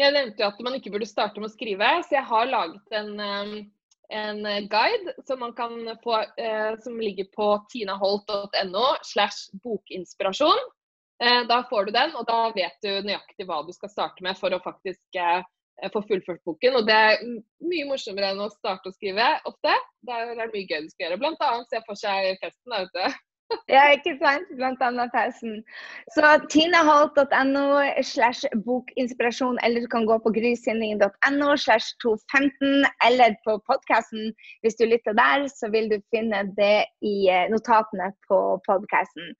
Jeg 0.01 0.15
nevnte 0.15 0.41
jo 0.41 0.49
at 0.49 0.61
man 0.65 0.77
ikke 0.79 0.93
burde 0.95 1.09
starte 1.09 1.41
med 1.41 1.51
å 1.51 1.53
skrive, 1.53 1.89
så 2.07 2.17
jeg 2.17 2.27
har 2.29 2.49
laget 2.49 2.95
en, 2.97 3.11
um, 3.21 3.57
en 4.13 4.69
guide 4.73 5.17
som 5.29 5.43
man 5.45 5.53
kan 5.57 5.75
få, 6.05 6.23
eh, 6.41 6.73
som 6.85 7.01
ligger 7.01 7.29
på 7.37 7.49
tinaholt.no 7.75 8.87
slash 9.05 9.51
bokinspirasjon. 9.65 10.63
Eh, 11.23 11.47
da 11.47 11.63
får 11.71 11.85
du 11.85 11.93
den, 11.95 12.15
og 12.19 12.27
da 12.27 12.39
vet 12.57 12.79
du 12.83 12.91
nøyaktig 13.05 13.47
hva 13.47 13.61
du 13.67 13.73
skal 13.77 13.93
starte 13.93 14.25
med 14.25 14.39
for 14.41 14.55
å 14.55 14.63
faktisk 14.65 15.21
eh, 15.21 15.45
få 15.93 16.03
fullført 16.09 16.43
boken. 16.49 16.81
Og 16.81 16.89
det 16.89 16.97
er 16.97 17.23
mye 17.63 17.91
morsommere 17.91 18.33
enn 18.33 18.43
å 18.43 18.51
starte 18.51 18.91
å 18.91 18.97
skrive 18.97 19.29
ofte. 19.49 19.77
Det 20.03 20.17
er, 20.17 20.33
det 20.39 20.49
mye 20.55 20.67
gøy 20.67 20.87
du 20.87 20.91
skal 20.91 21.07
gjøre. 21.07 21.21
Blant 21.23 21.45
annet 21.47 21.71
se 21.71 21.83
for 21.87 22.01
seg 22.01 22.41
festen 22.43 22.75
der 22.75 22.89
ute. 22.89 23.13
Ja, 23.73 23.83
ikke 23.95 24.15
sant? 24.21 24.51
Blant 24.59 24.83
annet 24.85 25.13
pausen. 25.15 25.61
Så 26.15 26.31
tinaholt.no 26.53 27.65
slash 28.05 28.49
bokinspirasjon, 28.67 29.59
eller 29.65 29.85
du 29.85 29.89
kan 29.93 30.07
gå 30.09 30.19
på 30.25 30.33
grysyndingen.no 30.37 31.51
slash 31.65 31.95
215, 32.05 32.87
eller 33.09 33.37
på 33.47 33.57
podkasten. 33.69 34.33
Hvis 34.63 34.79
du 34.81 34.85
lytter 34.91 35.17
der, 35.19 35.47
så 35.53 35.71
vil 35.75 35.91
du 35.93 35.99
finne 36.15 36.45
det 36.59 36.85
i 37.13 37.15
eh, 37.33 37.49
notatene 37.53 38.13
på 38.29 38.41
podkasten. 38.69 39.35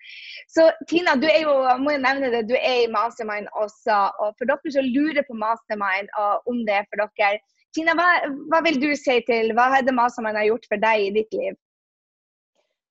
Så 0.55 0.71
Tina, 0.91 1.17
du 1.21 1.29
er 1.31 1.43
jo, 1.47 1.57
må 1.83 1.97
jo 1.97 2.05
nevne 2.07 2.33
det, 2.35 2.47
du 2.51 2.57
er 2.59 2.85
i 2.85 2.93
Mastermind 2.93 3.51
også. 3.65 3.99
Og 4.23 4.37
for 4.39 4.49
dere 4.49 4.77
som 4.77 4.93
lurer 4.97 5.25
på 5.29 5.39
Mastermind, 5.39 6.13
og 6.21 6.53
om 6.53 6.63
det 6.69 6.81
er 6.81 6.89
for 6.89 7.05
dere 7.05 7.41
Tina, 7.73 7.95
hva, 7.97 8.09
hva 8.53 8.61
vil 8.67 8.77
du 8.83 8.91
si 9.01 9.15
til 9.25 9.55
Hva 9.57 9.71
er 9.79 9.85
det 9.87 9.95
Mastermind 9.97 10.37
har 10.37 10.51
gjort 10.51 10.67
for 10.69 10.83
deg 10.83 11.07
i 11.07 11.13
ditt 11.15 11.37
liv? 11.37 11.57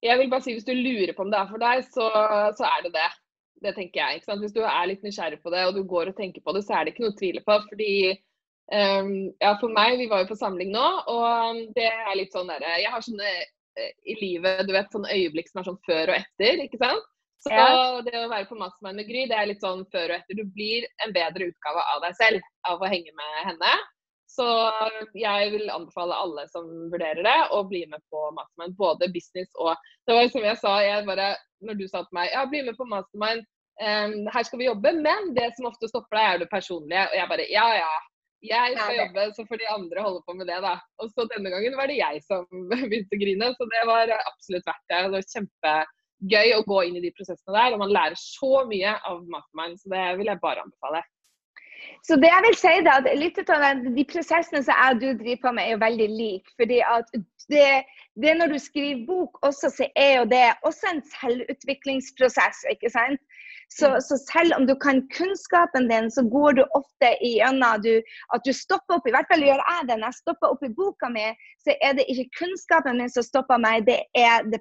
Jeg 0.01 0.17
vil 0.17 0.31
bare 0.31 0.46
si 0.46 0.55
Hvis 0.55 0.67
du 0.67 0.74
lurer 0.74 1.13
på 1.17 1.25
om 1.25 1.31
det 1.34 1.39
er 1.39 1.51
for 1.51 1.62
deg, 1.62 1.86
så, 1.93 2.08
så 2.58 2.67
er 2.70 2.88
det 2.88 2.93
det. 2.96 3.10
Det 3.62 3.75
tenker 3.77 4.01
jeg. 4.01 4.24
Hvis 4.41 4.55
du 4.55 4.63
er 4.65 4.89
litt 4.89 5.03
nysgjerrig 5.05 5.41
på 5.43 5.53
det 5.53 5.67
og 5.67 5.75
du 5.77 5.84
går 5.86 6.10
og 6.10 6.17
tenker 6.17 6.41
på 6.41 6.53
det, 6.55 6.65
så 6.65 6.77
er 6.77 6.86
det 6.86 6.96
ikke 6.96 7.05
noe 7.05 7.13
å 7.13 7.20
tvile 7.20 7.43
på. 7.46 7.58
fordi 7.70 7.93
um, 8.74 9.12
ja, 9.43 9.53
For 9.62 9.70
meg, 9.70 10.00
vi 10.01 10.10
var 10.10 10.24
jo 10.24 10.31
på 10.31 10.39
samling 10.39 10.74
nå, 10.74 10.88
og 11.13 11.62
det 11.77 11.86
er 11.91 12.17
litt 12.17 12.34
sånn 12.34 12.50
derre 12.50 12.79
Jeg 12.81 12.93
har 12.96 13.05
sånne 13.05 13.29
uh, 13.29 13.91
i 14.10 14.17
livet, 14.17 14.65
du 14.65 14.74
vet, 14.74 14.89
sånne 14.89 15.13
øyeblikk 15.13 15.51
som 15.51 15.62
er 15.62 15.70
sånn 15.70 15.81
før 15.86 16.10
og 16.10 16.17
etter, 16.17 16.65
ikke 16.65 16.81
sant. 16.81 17.08
Så 17.41 17.53
ja. 17.53 18.01
det 18.05 18.17
å 18.20 18.29
være 18.29 18.46
på 18.50 18.58
Mastermind 18.58 19.00
med 19.01 19.08
Gry, 19.10 19.24
det 19.29 19.38
er 19.38 19.48
litt 19.50 19.63
sånn 19.63 19.81
før 19.93 20.12
og 20.12 20.20
etter. 20.20 20.38
Du 20.38 20.46
blir 20.58 20.86
en 21.05 21.13
bedre 21.13 21.48
utgave 21.50 21.86
av 21.93 22.03
deg 22.03 22.17
selv 22.20 22.50
av 22.70 22.81
å 22.81 22.89
henge 22.89 23.13
med 23.17 23.39
henne. 23.48 23.72
Så 24.32 24.46
jeg 25.18 25.50
vil 25.52 25.72
anbefale 25.74 26.16
alle 26.16 26.46
som 26.52 26.68
vurderer 26.92 27.24
det, 27.26 27.40
å 27.52 27.64
bli 27.68 27.82
med 27.92 28.00
på 28.14 28.30
Mastermind. 28.38 28.78
Både 28.80 29.10
business 29.12 29.52
og 29.60 29.74
Det 30.08 30.16
var 30.16 30.30
som 30.32 30.46
jeg 30.48 30.60
sa, 30.62 30.76
jeg 30.86 31.08
bare, 31.10 31.34
når 31.68 31.80
du 31.82 31.88
sa 31.90 32.06
til 32.06 32.16
meg 32.16 32.32
ja, 32.32 32.46
bli 32.48 32.62
med 32.68 32.78
på 32.80 32.88
Mastermind, 32.88 33.44
um, 33.84 34.16
her 34.32 34.48
skal 34.48 34.62
vi 34.62 34.70
jobbe, 34.70 34.94
men 35.04 35.34
det 35.36 35.52
som 35.58 35.68
ofte 35.68 35.90
stopper 35.92 36.18
deg, 36.18 36.30
er 36.30 36.42
det 36.44 36.50
personlige. 36.54 37.04
Og 37.12 37.20
jeg 37.20 37.32
bare 37.34 37.50
ja 37.52 37.68
ja, 37.76 37.92
jeg 38.42 38.78
skal 38.78 38.98
jobbe, 38.98 39.28
så 39.36 39.46
får 39.50 39.62
de 39.62 39.70
andre 39.70 40.04
holde 40.06 40.22
på 40.26 40.36
med 40.38 40.48
det, 40.50 40.60
da. 40.64 40.78
Og 41.02 41.12
så 41.14 41.28
denne 41.30 41.52
gangen 41.54 41.76
var 41.78 41.92
det 41.92 42.00
jeg 42.00 42.22
som 42.26 42.48
begynte 42.72 43.17
å 43.17 43.22
grine, 43.22 43.52
så 43.58 43.67
det 43.74 43.88
var 43.89 44.13
absolutt 44.17 44.70
verdt 44.70 44.86
det. 44.88 45.02
Det 45.04 45.15
var 45.15 45.32
kjempegøy 45.36 46.54
å 46.56 46.67
gå 46.72 46.84
inn 46.88 47.02
i 47.02 47.04
de 47.04 47.12
prosessene 47.17 47.58
der, 47.58 47.76
og 47.76 47.84
man 47.84 47.94
lærer 47.94 48.17
så 48.17 48.63
mye 48.70 48.96
av 49.12 49.26
Mastermind, 49.28 49.82
så 49.84 49.91
det 49.94 50.06
vil 50.22 50.32
jeg 50.32 50.44
bare 50.48 50.63
anbefale. 50.63 51.04
Så 52.08 52.17
det 52.22 52.30
jeg 52.32 52.44
vil 52.46 52.58
si 52.58 52.74
da, 52.86 52.98
at 53.00 53.10
litt 53.17 53.39
av 53.50 53.84
De 53.98 54.06
prosessene 54.10 54.62
som 54.65 54.74
jeg 54.74 54.96
og 54.96 55.02
du 55.02 55.08
driver 55.24 55.41
på 55.44 55.54
med, 55.58 55.67
er 55.67 55.76
jo 55.76 55.84
veldig 55.84 56.10
like. 56.10 56.54
fordi 56.60 56.80
at 56.86 57.12
det, 57.50 57.84
det 58.22 58.38
Når 58.38 58.54
du 58.54 58.60
skriver 58.60 59.06
bok, 59.08 59.39
også, 59.48 59.70
så 59.78 59.88
er 59.96 60.12
jo 60.20 60.26
det 60.34 60.44
også 60.67 60.94
en 60.94 61.04
selvutviklingsprosess. 61.15 62.65
ikke 62.74 62.89
sant? 62.89 63.22
Så, 63.72 63.88
mm. 63.88 64.02
så, 64.08 64.15
selv 64.34 64.54
om 64.58 64.67
du 64.67 64.76
kan 64.76 65.02
kunnskapen 65.17 65.88
din, 65.89 66.12
så 66.12 66.22
går 66.36 66.52
du 66.60 66.63
ofte 66.76 67.13
igjennom 67.24 67.82
du, 67.86 67.94
at 68.36 68.41
du 68.46 68.52
stopper 68.54 68.98
opp. 68.98 69.08
I 69.08 69.15
hvert 69.15 69.30
fall 69.32 69.46
gjør 69.48 69.62
jeg 69.63 69.88
det. 69.89 69.98
Når 70.00 70.12
jeg 70.12 70.22
stopper 70.24 70.48
opp 70.54 70.63
i 70.67 70.74
boka 70.80 71.12
mi, 71.13 71.28
så 71.63 71.76
er 71.86 71.96
det 71.98 72.08
ikke 72.12 72.30
kunnskapen 72.41 73.00
min 73.00 73.13
som 73.13 73.24
stopper 73.24 73.62
meg, 73.63 73.86
det 73.88 74.02
er 74.17 74.44
det 74.52 74.60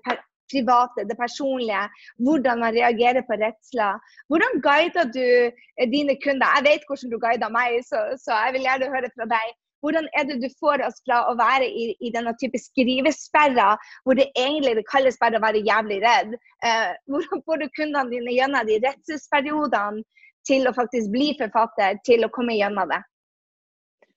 private, 0.52 1.06
det 1.08 1.16
personlige, 1.18 1.82
hvordan 2.26 2.62
man 2.64 2.76
reagerer 2.76 3.24
på 3.28 3.38
redsler. 3.40 3.98
Hvordan 4.28 4.62
guider 4.66 5.10
du 5.16 5.26
eh, 5.48 5.88
dine 5.94 6.16
kunder? 6.24 6.54
Jeg 6.56 6.66
vet 6.68 6.86
hvordan 6.88 7.12
du 7.12 7.18
guider 7.24 7.50
meg, 7.56 7.80
så, 7.86 8.04
så 8.24 8.36
jeg 8.44 8.56
vil 8.56 8.68
gjerne 8.68 8.92
høre 8.94 9.12
fra 9.16 9.28
deg. 9.34 9.58
Hvordan 9.80 10.08
er 10.18 10.26
det 10.28 10.40
du 10.42 10.48
får 10.60 10.82
oss 10.84 10.98
fra 11.06 11.22
å 11.30 11.36
være 11.38 11.64
i, 11.64 11.84
i 12.04 12.12
denne 12.12 12.34
type 12.40 12.58
skrivesperra, 12.60 13.72
hvor 14.04 14.18
det 14.18 14.28
egentlig 14.36 14.74
det 14.76 14.88
kalles 14.90 15.16
bare 15.20 15.40
å 15.40 15.44
være 15.44 15.64
jævlig 15.64 16.02
redd? 16.04 16.34
Eh, 16.66 16.90
hvordan 17.08 17.44
får 17.46 17.62
du 17.62 17.70
kundene 17.78 18.10
dine 18.12 18.34
gjennom 18.36 18.68
de 18.68 18.80
redselsperiodene 18.84 20.04
til 20.48 20.68
å 20.68 20.74
faktisk 20.76 21.12
bli 21.14 21.32
forfatter, 21.40 21.96
til 22.04 22.26
å 22.26 22.32
komme 22.34 22.58
gjennom 22.58 22.92
det? 22.92 23.00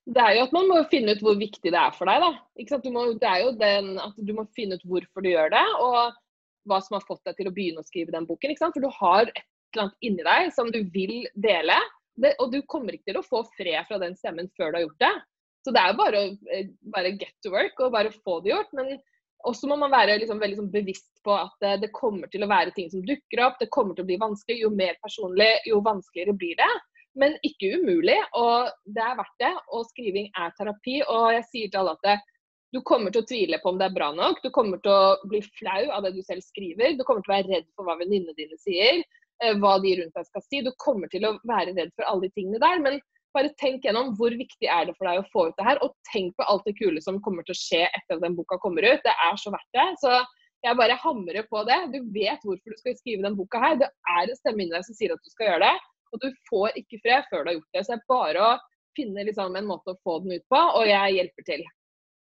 Det 0.04 0.20
er 0.20 0.34
jo 0.36 0.48
at 0.50 0.56
man 0.56 0.68
må 0.68 0.82
finne 0.92 1.16
ut 1.16 1.22
hvor 1.24 1.38
viktig 1.40 1.72
det 1.72 1.80
er 1.80 1.94
for 1.96 2.12
deg. 2.12 2.20
da. 2.20 2.80
Må, 2.92 3.06
det 3.22 3.30
er 3.30 3.46
jo 3.46 3.54
den 3.56 3.94
at 4.04 4.18
du 4.20 4.34
må 4.36 4.44
finne 4.56 4.76
ut 4.76 4.84
hvorfor 4.88 5.24
du 5.24 5.30
gjør 5.32 5.54
det. 5.54 5.64
Og 5.80 6.18
hva 6.70 6.80
som 6.84 6.98
har 6.98 7.06
fått 7.08 7.24
deg 7.28 7.40
til 7.40 7.50
å 7.50 7.56
begynne 7.56 7.84
å 7.84 7.88
skrive 7.88 8.14
den 8.16 8.28
boken. 8.30 8.56
For 8.62 8.84
du 8.84 8.90
har 9.00 9.28
et 9.28 9.44
eller 9.74 9.88
annet 9.88 10.08
inni 10.08 10.26
deg 10.28 10.54
som 10.56 10.72
du 10.72 10.82
vil 10.94 11.24
dele. 11.34 11.78
Det, 12.14 12.36
og 12.44 12.52
du 12.54 12.60
kommer 12.70 12.94
ikke 12.94 13.10
til 13.10 13.22
å 13.22 13.26
få 13.26 13.42
fred 13.58 13.88
fra 13.90 13.98
den 14.02 14.14
stemmen 14.20 14.52
før 14.58 14.72
du 14.72 14.78
har 14.78 14.86
gjort 14.86 15.02
det. 15.02 15.14
Så 15.64 15.72
det 15.74 15.82
er 15.82 15.98
bare 15.98 16.20
å 16.20 16.30
eh, 16.54 16.70
bare 16.94 17.16
get 17.16 17.34
to 17.42 17.54
work 17.54 17.80
og 17.82 17.96
bare 17.96 18.12
få 18.14 18.40
det 18.44 18.52
gjort. 18.52 18.74
Men 18.78 18.94
også 19.50 19.68
må 19.72 19.78
man 19.80 19.94
være 19.94 20.20
liksom, 20.22 20.42
veldig 20.44 20.60
sånn, 20.60 20.72
bevisst 20.74 21.10
på 21.26 21.36
at 21.36 21.54
det, 21.64 21.78
det, 21.86 21.92
kommer 21.96 22.30
til 22.32 22.46
å 22.46 22.52
være 22.52 22.74
ting 22.76 22.90
som 22.92 23.04
dukker 23.08 23.44
opp. 23.46 23.60
Det 23.60 23.72
kommer 23.76 23.96
til 23.96 24.06
å 24.06 24.10
bli 24.12 24.20
vanskelig. 24.22 24.60
Jo 24.64 24.72
mer 24.76 25.00
personlig, 25.04 25.52
jo 25.70 25.80
vanskeligere 25.86 26.36
blir 26.38 26.60
det. 26.60 26.74
Men 27.20 27.36
ikke 27.46 27.76
umulig, 27.78 28.18
og 28.34 28.72
det 28.90 29.04
er 29.06 29.18
verdt 29.20 29.42
det. 29.44 29.52
Og 29.76 29.86
skriving 29.92 30.30
er 30.40 30.54
terapi. 30.58 31.00
Og 31.06 31.28
jeg 31.38 31.50
sier 31.52 31.74
til 31.74 31.84
alle 31.84 31.98
at 31.98 32.08
det, 32.08 32.18
du 32.74 32.82
kommer 32.82 33.14
til 33.14 33.22
å 33.22 33.30
tvile 33.30 33.60
på 33.62 33.70
om 33.70 33.80
det 33.80 33.86
er 33.86 33.96
bra 33.96 34.10
nok. 34.18 34.40
Du 34.42 34.50
kommer 34.54 34.80
til 34.82 34.92
å 34.92 35.30
bli 35.30 35.44
flau 35.60 35.82
av 35.94 36.06
det 36.06 36.16
du 36.16 36.22
selv 36.26 36.42
skriver. 36.42 36.96
Du 36.98 37.04
kommer 37.06 37.22
til 37.22 37.34
å 37.34 37.36
være 37.36 37.52
redd 37.52 37.68
for 37.78 37.86
hva 37.86 38.00
venninnene 38.00 38.34
dine 38.38 38.58
sier, 38.62 39.04
eh, 39.44 39.54
hva 39.62 39.76
de 39.84 39.92
rundt 40.00 40.16
deg 40.18 40.30
skal 40.30 40.46
si. 40.48 40.62
Du 40.66 40.72
kommer 40.82 41.12
til 41.14 41.28
å 41.30 41.36
være 41.46 41.76
redd 41.78 41.92
for 41.94 42.08
alle 42.10 42.26
de 42.26 42.34
tingene 42.40 42.62
der. 42.64 42.82
Men 42.82 42.98
bare 43.38 43.54
tenk 43.62 43.86
gjennom 43.86 44.16
hvor 44.18 44.34
viktig 44.38 44.70
er 44.70 44.88
det 44.90 44.96
for 44.98 45.10
deg 45.10 45.22
å 45.22 45.30
få 45.30 45.46
ut 45.50 45.60
det 45.60 45.68
her. 45.68 45.82
Og 45.86 45.94
tenk 46.10 46.34
på 46.40 46.48
alt 46.50 46.66
det 46.66 46.74
kule 46.80 47.04
som 47.06 47.22
kommer 47.22 47.46
til 47.46 47.54
å 47.54 47.62
skje 47.62 47.84
etter 47.86 48.18
at 48.18 48.26
den 48.26 48.40
boka 48.40 48.58
kommer 48.64 48.90
ut. 48.90 49.06
Det 49.06 49.14
er 49.14 49.38
så 49.38 49.54
verdt 49.54 49.78
det. 49.78 49.88
Så 50.02 50.16
jeg 50.66 50.80
bare 50.80 50.98
hamrer 51.06 51.46
på 51.54 51.62
det. 51.70 51.80
Du 51.94 52.00
vet 52.16 52.42
hvorfor 52.42 52.74
du 52.74 52.82
skal 52.82 52.98
skrive 52.98 53.28
den 53.28 53.38
boka 53.38 53.62
her. 53.62 53.78
Det 53.84 53.92
er 54.18 54.26
en 54.26 54.42
stemme 54.42 54.66
inni 54.66 54.74
deg 54.74 54.90
som 54.90 54.98
sier 54.98 55.14
at 55.14 55.22
du 55.22 55.30
skal 55.36 55.52
gjøre 55.52 55.70
det. 55.70 55.78
Og 56.14 56.26
du 56.26 56.30
får 56.50 56.82
ikke 56.82 57.04
fred 57.06 57.30
før 57.30 57.46
du 57.46 57.54
har 57.54 57.60
gjort 57.60 57.78
det. 57.78 57.86
Så 57.86 57.94
det 57.94 58.02
er 58.02 58.12
bare 58.18 58.50
å 58.50 58.52
finne 58.98 59.30
liksom 59.30 59.62
en 59.62 59.70
måte 59.70 59.94
å 59.94 60.02
få 60.06 60.20
den 60.26 60.40
ut 60.40 60.46
på, 60.50 60.58
og 60.58 60.90
jeg 60.90 61.18
hjelper 61.20 61.50
til. 61.54 61.64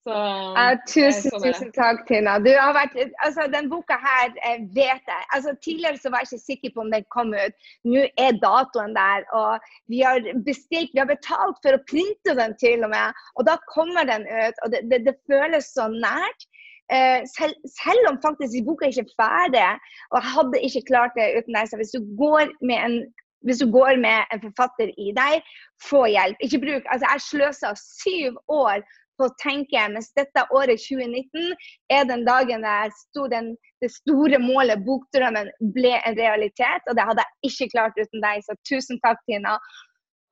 Så, 0.08 0.18
uh, 0.56 0.74
tusen, 0.88 1.32
sånn 1.34 1.42
tusen 1.44 1.72
takk, 1.76 2.04
Tina. 2.08 2.38
Du 2.40 2.48
har 2.56 2.72
vært, 2.76 2.94
altså, 3.26 3.44
den 3.52 3.68
boka 3.68 3.98
her 4.00 4.30
eh, 4.46 4.62
vet 4.76 5.10
jeg. 5.10 5.26
Altså, 5.36 5.52
tidligere 5.64 6.00
så 6.00 6.12
var 6.14 6.24
jeg 6.24 6.30
ikke 6.30 6.46
sikker 6.46 6.72
på 6.74 6.84
om 6.86 6.92
den 6.94 7.04
kom 7.12 7.34
ut. 7.36 7.68
Nå 7.88 8.06
er 8.22 8.38
datoen 8.40 8.96
der. 8.96 9.26
Og 9.36 9.68
vi 9.92 10.00
har 10.06 10.24
bestilt, 10.46 10.94
vi 10.94 11.02
har 11.02 11.10
betalt 11.10 11.60
for 11.64 11.76
å 11.76 11.82
printe 11.90 12.36
den 12.40 12.56
til 12.62 12.86
og 12.86 12.94
med. 12.94 13.20
Og 13.36 13.48
da 13.50 13.58
kommer 13.68 14.08
den 14.08 14.24
ut. 14.24 14.64
Og 14.64 14.72
det, 14.72 14.86
det, 14.88 15.04
det 15.10 15.18
føles 15.28 15.68
så 15.76 15.90
nært. 15.92 16.48
Uh, 16.88 17.20
selv, 17.28 17.52
selv, 17.68 18.08
om 18.08 18.16
faktisk 18.24 18.64
boka 18.64 18.88
ikke 18.88 19.04
er 19.04 19.16
ferdig, 19.20 19.64
og 20.08 20.22
jeg 20.22 20.34
hadde 20.38 20.66
ikke 20.70 20.86
klart 20.88 21.18
det 21.20 21.34
uten 21.36 21.58
deg. 21.58 21.68
Så 21.68 21.76
hvis 21.76 21.92
du 21.92 22.00
går 22.16 22.48
med 22.64 22.78
en 22.80 23.02
hvis 23.46 23.60
du 23.62 23.68
går 23.70 24.00
med 24.02 24.32
en 24.34 24.40
forfatter 24.42 24.88
i 24.98 25.12
deg, 25.14 25.44
få 25.84 26.06
hjelp. 26.10 26.40
Ikke 26.42 26.58
bruk 26.64 26.88
Altså, 26.90 27.06
jeg 27.06 27.26
sløsa 27.26 27.70
syv 27.78 28.40
år 28.50 28.82
på 29.18 29.28
tenker 29.42 29.76
jeg 29.76 29.92
mens 29.94 30.10
dette 30.18 30.44
året 30.54 30.80
2019 30.82 31.52
er 31.92 32.06
den 32.08 32.24
dagen 32.28 32.64
der 32.66 32.94
den, 33.32 33.52
det 33.82 33.90
store 33.94 34.38
målet, 34.42 34.84
bokdrømmen, 34.86 35.50
ble 35.74 35.96
en 35.98 36.18
realitet. 36.18 36.86
Og 36.88 36.96
det 36.98 37.06
hadde 37.08 37.24
jeg 37.24 37.52
ikke 37.52 37.70
klart 37.74 37.98
uten 37.98 38.24
deg, 38.24 38.44
så 38.46 38.56
tusen 38.68 39.00
takk, 39.04 39.20
Tina. 39.26 39.58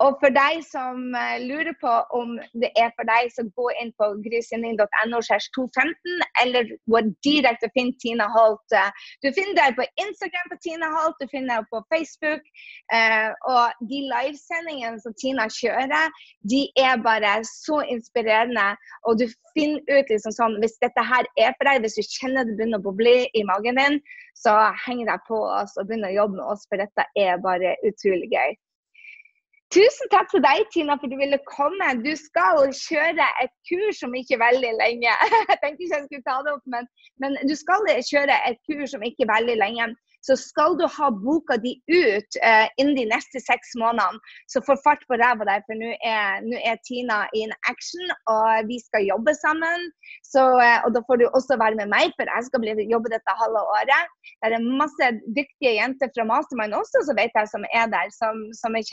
Og 0.05 0.19
for 0.21 0.29
deg 0.29 0.59
som 0.67 0.99
uh, 1.17 1.37
lurer 1.41 1.73
på 1.81 1.93
om 2.19 2.35
det 2.61 2.69
er 2.77 2.91
for 2.99 3.09
deg, 3.09 3.31
så 3.33 3.47
gå 3.57 3.71
inn 3.81 3.93
på 3.97 4.11
grysynding.no 4.27 5.21
215, 5.25 6.25
eller 6.43 6.69
gå 6.93 7.01
direkte 7.25 7.71
og 7.71 7.79
finn 7.79 7.95
Tina 8.03 8.27
Holt. 8.35 8.77
Du 9.25 9.31
finner 9.31 9.57
deg 9.57 9.79
på 9.79 9.87
Instagram 10.05 10.51
på 10.53 10.59
Tina 10.67 10.91
Holt, 10.93 11.17
du 11.23 11.33
finner 11.33 11.63
deg 11.63 11.71
på 11.73 11.81
Facebook. 11.95 12.45
Uh, 12.93 13.33
og 13.49 13.89
de 13.93 14.03
livesendingene 14.11 15.01
som 15.01 15.17
Tina 15.23 15.49
kjører, 15.57 16.13
de 16.53 16.63
er 16.77 17.01
bare 17.07 17.39
så 17.49 17.81
inspirerende. 17.89 18.69
Og 19.09 19.17
du 19.23 19.25
finner 19.57 19.81
ut 19.89 20.13
liksom 20.13 20.37
sånn, 20.37 20.59
hvis 20.61 20.77
dette 20.85 21.09
her 21.09 21.25
er 21.41 21.57
for 21.57 21.71
deg, 21.71 21.87
hvis 21.87 21.97
du 21.97 22.05
kjenner 22.19 22.45
det 22.45 22.59
begynner 22.61 22.85
å 22.85 22.89
boble 22.91 23.17
i 23.33 23.47
magen 23.49 23.81
din, 23.81 23.99
så 24.37 24.53
heng 24.85 25.07
deg 25.09 25.25
på 25.25 25.41
oss 25.41 25.73
og 25.81 25.89
begynn 25.89 26.05
å 26.05 26.15
jobbe 26.19 26.37
med 26.37 26.47
oss, 26.53 26.69
for 26.69 26.85
dette 26.85 27.09
er 27.17 27.41
bare 27.41 27.79
utrolig 27.89 28.29
gøy. 28.37 28.57
Tusen 29.75 30.11
takk 30.13 30.29
til 30.31 30.43
deg, 30.45 30.63
Tina, 30.71 30.95
for 31.01 31.11
du 31.11 31.17
ville 31.19 31.39
komme. 31.51 31.89
Du 32.05 32.13
skal 32.19 32.69
kjøre 32.71 33.27
et 33.43 33.53
kurs 33.67 34.03
om 34.07 34.15
ikke 34.15 34.39
veldig 34.39 34.73
lenge. 34.79 35.15
Jeg 35.51 35.59
tenkte 35.63 35.83
ikke 35.83 35.97
jeg 35.97 36.05
skulle 36.07 36.27
ta 36.29 36.37
det 36.47 36.53
opp, 36.55 36.67
men, 36.71 36.87
men 37.23 37.35
du 37.51 37.55
skal 37.59 37.89
kjøre 38.11 38.37
et 38.51 38.61
kurs 38.69 38.95
om 38.95 39.03
ikke 39.09 39.27
veldig 39.33 39.57
lenge 39.59 39.89
så 40.27 40.37
skal 40.39 40.77
du 40.79 40.85
ha 40.91 41.09
boka 41.23 41.57
di 41.63 41.77
ut 41.87 42.39
eh, 42.43 42.67
innen 42.81 42.97
de 42.99 43.07
neste 43.13 43.41
seks 43.43 43.75
månedene. 43.79 44.19
Så 44.51 44.63
få 44.67 44.77
fart 44.85 45.05
på 45.09 45.19
ræva 45.21 45.47
der, 45.49 45.63
for 45.69 45.79
nå 45.79 45.93
er, 46.05 46.43
er, 46.61 46.79
Tina 46.87 47.23
in 47.39 47.55
action, 47.71 48.11
og 48.33 48.67
vi 48.71 48.79
skal 48.83 49.07
jobbe 49.07 49.35
sammen. 49.39 49.87
Så, 50.27 50.43
eh, 50.63 50.79
og 50.85 50.95
da 50.97 51.03
får 51.07 51.23
du 51.23 51.27
også 51.29 51.59
være 51.63 51.79
med 51.81 51.93
meg, 51.93 52.15
for 52.19 52.31
jeg 52.33 52.49
skal 52.49 52.65
bli, 52.65 52.75
jobbe 52.91 53.13
dette 53.15 53.39
halve 53.43 53.63
året. 53.77 54.15
Det 54.43 54.59
er 54.59 54.69
masse 54.83 55.13
dyktige 55.39 55.77
jenter 55.79 56.11
fra 56.15 56.27
Mastermind 56.29 56.77
også, 56.77 57.07
så 57.09 57.17
vet 57.19 57.35
jeg, 57.39 57.53
som 57.53 57.67
er 57.71 57.87
der, 57.95 58.11
som, 58.19 58.43
som 58.61 58.79
er 58.79 58.87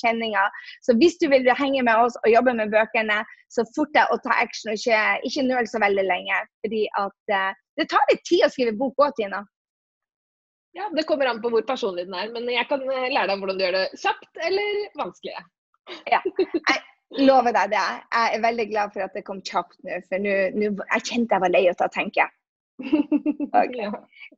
kjenninger. 0.00 0.64
Så 0.86 0.96
hvis 1.00 1.20
du 1.20 1.28
vil 1.32 1.48
henge 1.58 1.84
med 1.84 1.94
oss 2.06 2.16
og 2.24 2.32
jobbe 2.32 2.56
med 2.56 2.72
bøkene, 2.72 3.20
så 3.52 3.64
fort 3.74 3.92
deg 3.96 4.10
å 4.12 4.18
ta 4.24 4.40
action, 4.40 4.72
og 4.72 4.80
ikke, 4.80 5.04
ikke 5.28 5.46
nøl 5.48 5.68
så 5.68 5.80
veldig 5.84 6.04
lenge. 6.08 6.42
fordi 6.64 6.84
at 7.00 7.36
eh, 7.36 7.52
det 7.78 7.86
tar 7.92 8.10
litt 8.10 8.24
tid 8.26 8.44
å 8.44 8.50
skrive 8.52 8.76
bok 8.76 8.98
òg, 9.04 9.14
Tina. 9.18 9.44
Ja, 10.78 10.86
Det 10.94 11.02
kommer 11.08 11.26
an 11.26 11.40
på 11.42 11.50
hvor 11.50 11.64
personlig 11.66 12.06
den 12.06 12.14
er, 12.14 12.30
men 12.30 12.46
jeg 12.52 12.68
kan 12.70 12.84
eh, 12.86 13.08
lære 13.10 13.32
deg 13.32 13.40
hvordan 13.42 13.58
du 13.58 13.64
gjør 13.64 13.76
det 13.80 13.86
kjapt 13.98 14.42
eller 14.46 14.76
vanskelig. 15.00 15.34
Ja, 16.06 16.20
jeg 16.20 17.24
lover 17.26 17.54
deg 17.56 17.72
det. 17.72 17.86
Jeg 18.14 18.36
er 18.36 18.44
veldig 18.44 18.66
glad 18.70 18.92
for 18.94 19.06
at 19.08 19.16
det 19.16 19.24
kom 19.26 19.40
kjapt 19.42 19.78
nå, 19.82 19.98
for 20.06 20.22
nå, 20.22 20.36
jeg 20.60 21.06
kjente 21.08 21.34
jeg 21.34 21.44
var 21.46 21.54
lei 21.54 21.64
av 21.72 21.82
å 21.82 21.90
tenke. 21.94 22.28
Okay. 22.78 23.90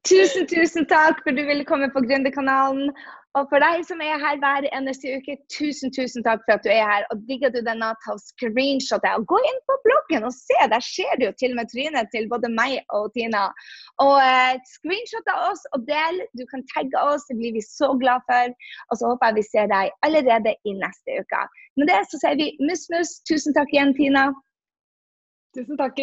Tusen, 0.09 0.47
tusen 0.49 0.87
takk 0.89 1.19
for 1.25 1.37
du 1.37 1.43
ville 1.45 1.65
komme 1.69 1.91
på 1.93 2.01
Gründerkanalen. 2.07 2.93
Og 3.39 3.47
for 3.47 3.63
deg 3.63 3.85
som 3.87 4.01
er 4.03 4.17
her 4.19 4.39
hver 4.43 4.65
eneste 4.75 5.13
uke, 5.15 5.37
tusen 5.55 5.93
tusen 5.95 6.25
takk 6.27 6.41
for 6.47 6.57
at 6.57 6.65
du 6.65 6.71
er 6.73 6.89
her. 6.89 7.05
Og 7.13 7.21
digger 7.29 7.53
du 7.55 7.61
denne, 7.63 7.93
ta 8.03 8.17
screenshot 8.19 9.05
og 9.13 9.27
gå 9.31 9.39
inn 9.51 9.61
på 9.69 9.77
bloggen 9.85 10.27
og 10.27 10.35
se. 10.35 10.57
Der 10.73 10.83
ser 10.83 11.13
du 11.21 11.29
jo 11.29 11.37
til 11.39 11.55
og 11.55 11.61
med 11.61 11.71
trynet 11.71 12.11
til 12.15 12.27
både 12.33 12.51
meg 12.57 12.81
og 12.97 13.13
Tina. 13.15 13.45
Og 14.03 14.17
eh, 14.25 14.57
screenshot 14.73 15.31
av 15.35 15.53
oss 15.53 15.63
og 15.77 15.87
del. 15.91 16.25
Du 16.41 16.43
kan 16.51 16.67
tagge 16.73 17.05
oss, 17.13 17.29
det 17.31 17.39
blir 17.39 17.55
vi 17.59 17.63
så 17.67 17.93
glad 18.03 18.27
for. 18.31 18.57
Og 18.91 18.99
så 18.99 19.13
håper 19.13 19.31
jeg 19.31 19.41
vi 19.43 19.47
ser 19.53 19.71
deg 19.71 19.95
allerede 20.09 20.57
i 20.67 20.77
neste 20.81 21.23
uke. 21.23 21.47
Med 21.79 21.93
det 21.93 22.03
så 22.11 22.25
sier 22.25 22.41
vi 22.41 22.51
mus-mus. 22.65 23.21
Tusen 23.31 23.55
takk 23.55 23.71
igjen, 23.77 23.95
Tina. 24.01 24.27
Tusen 25.55 25.79
takk. 25.79 26.03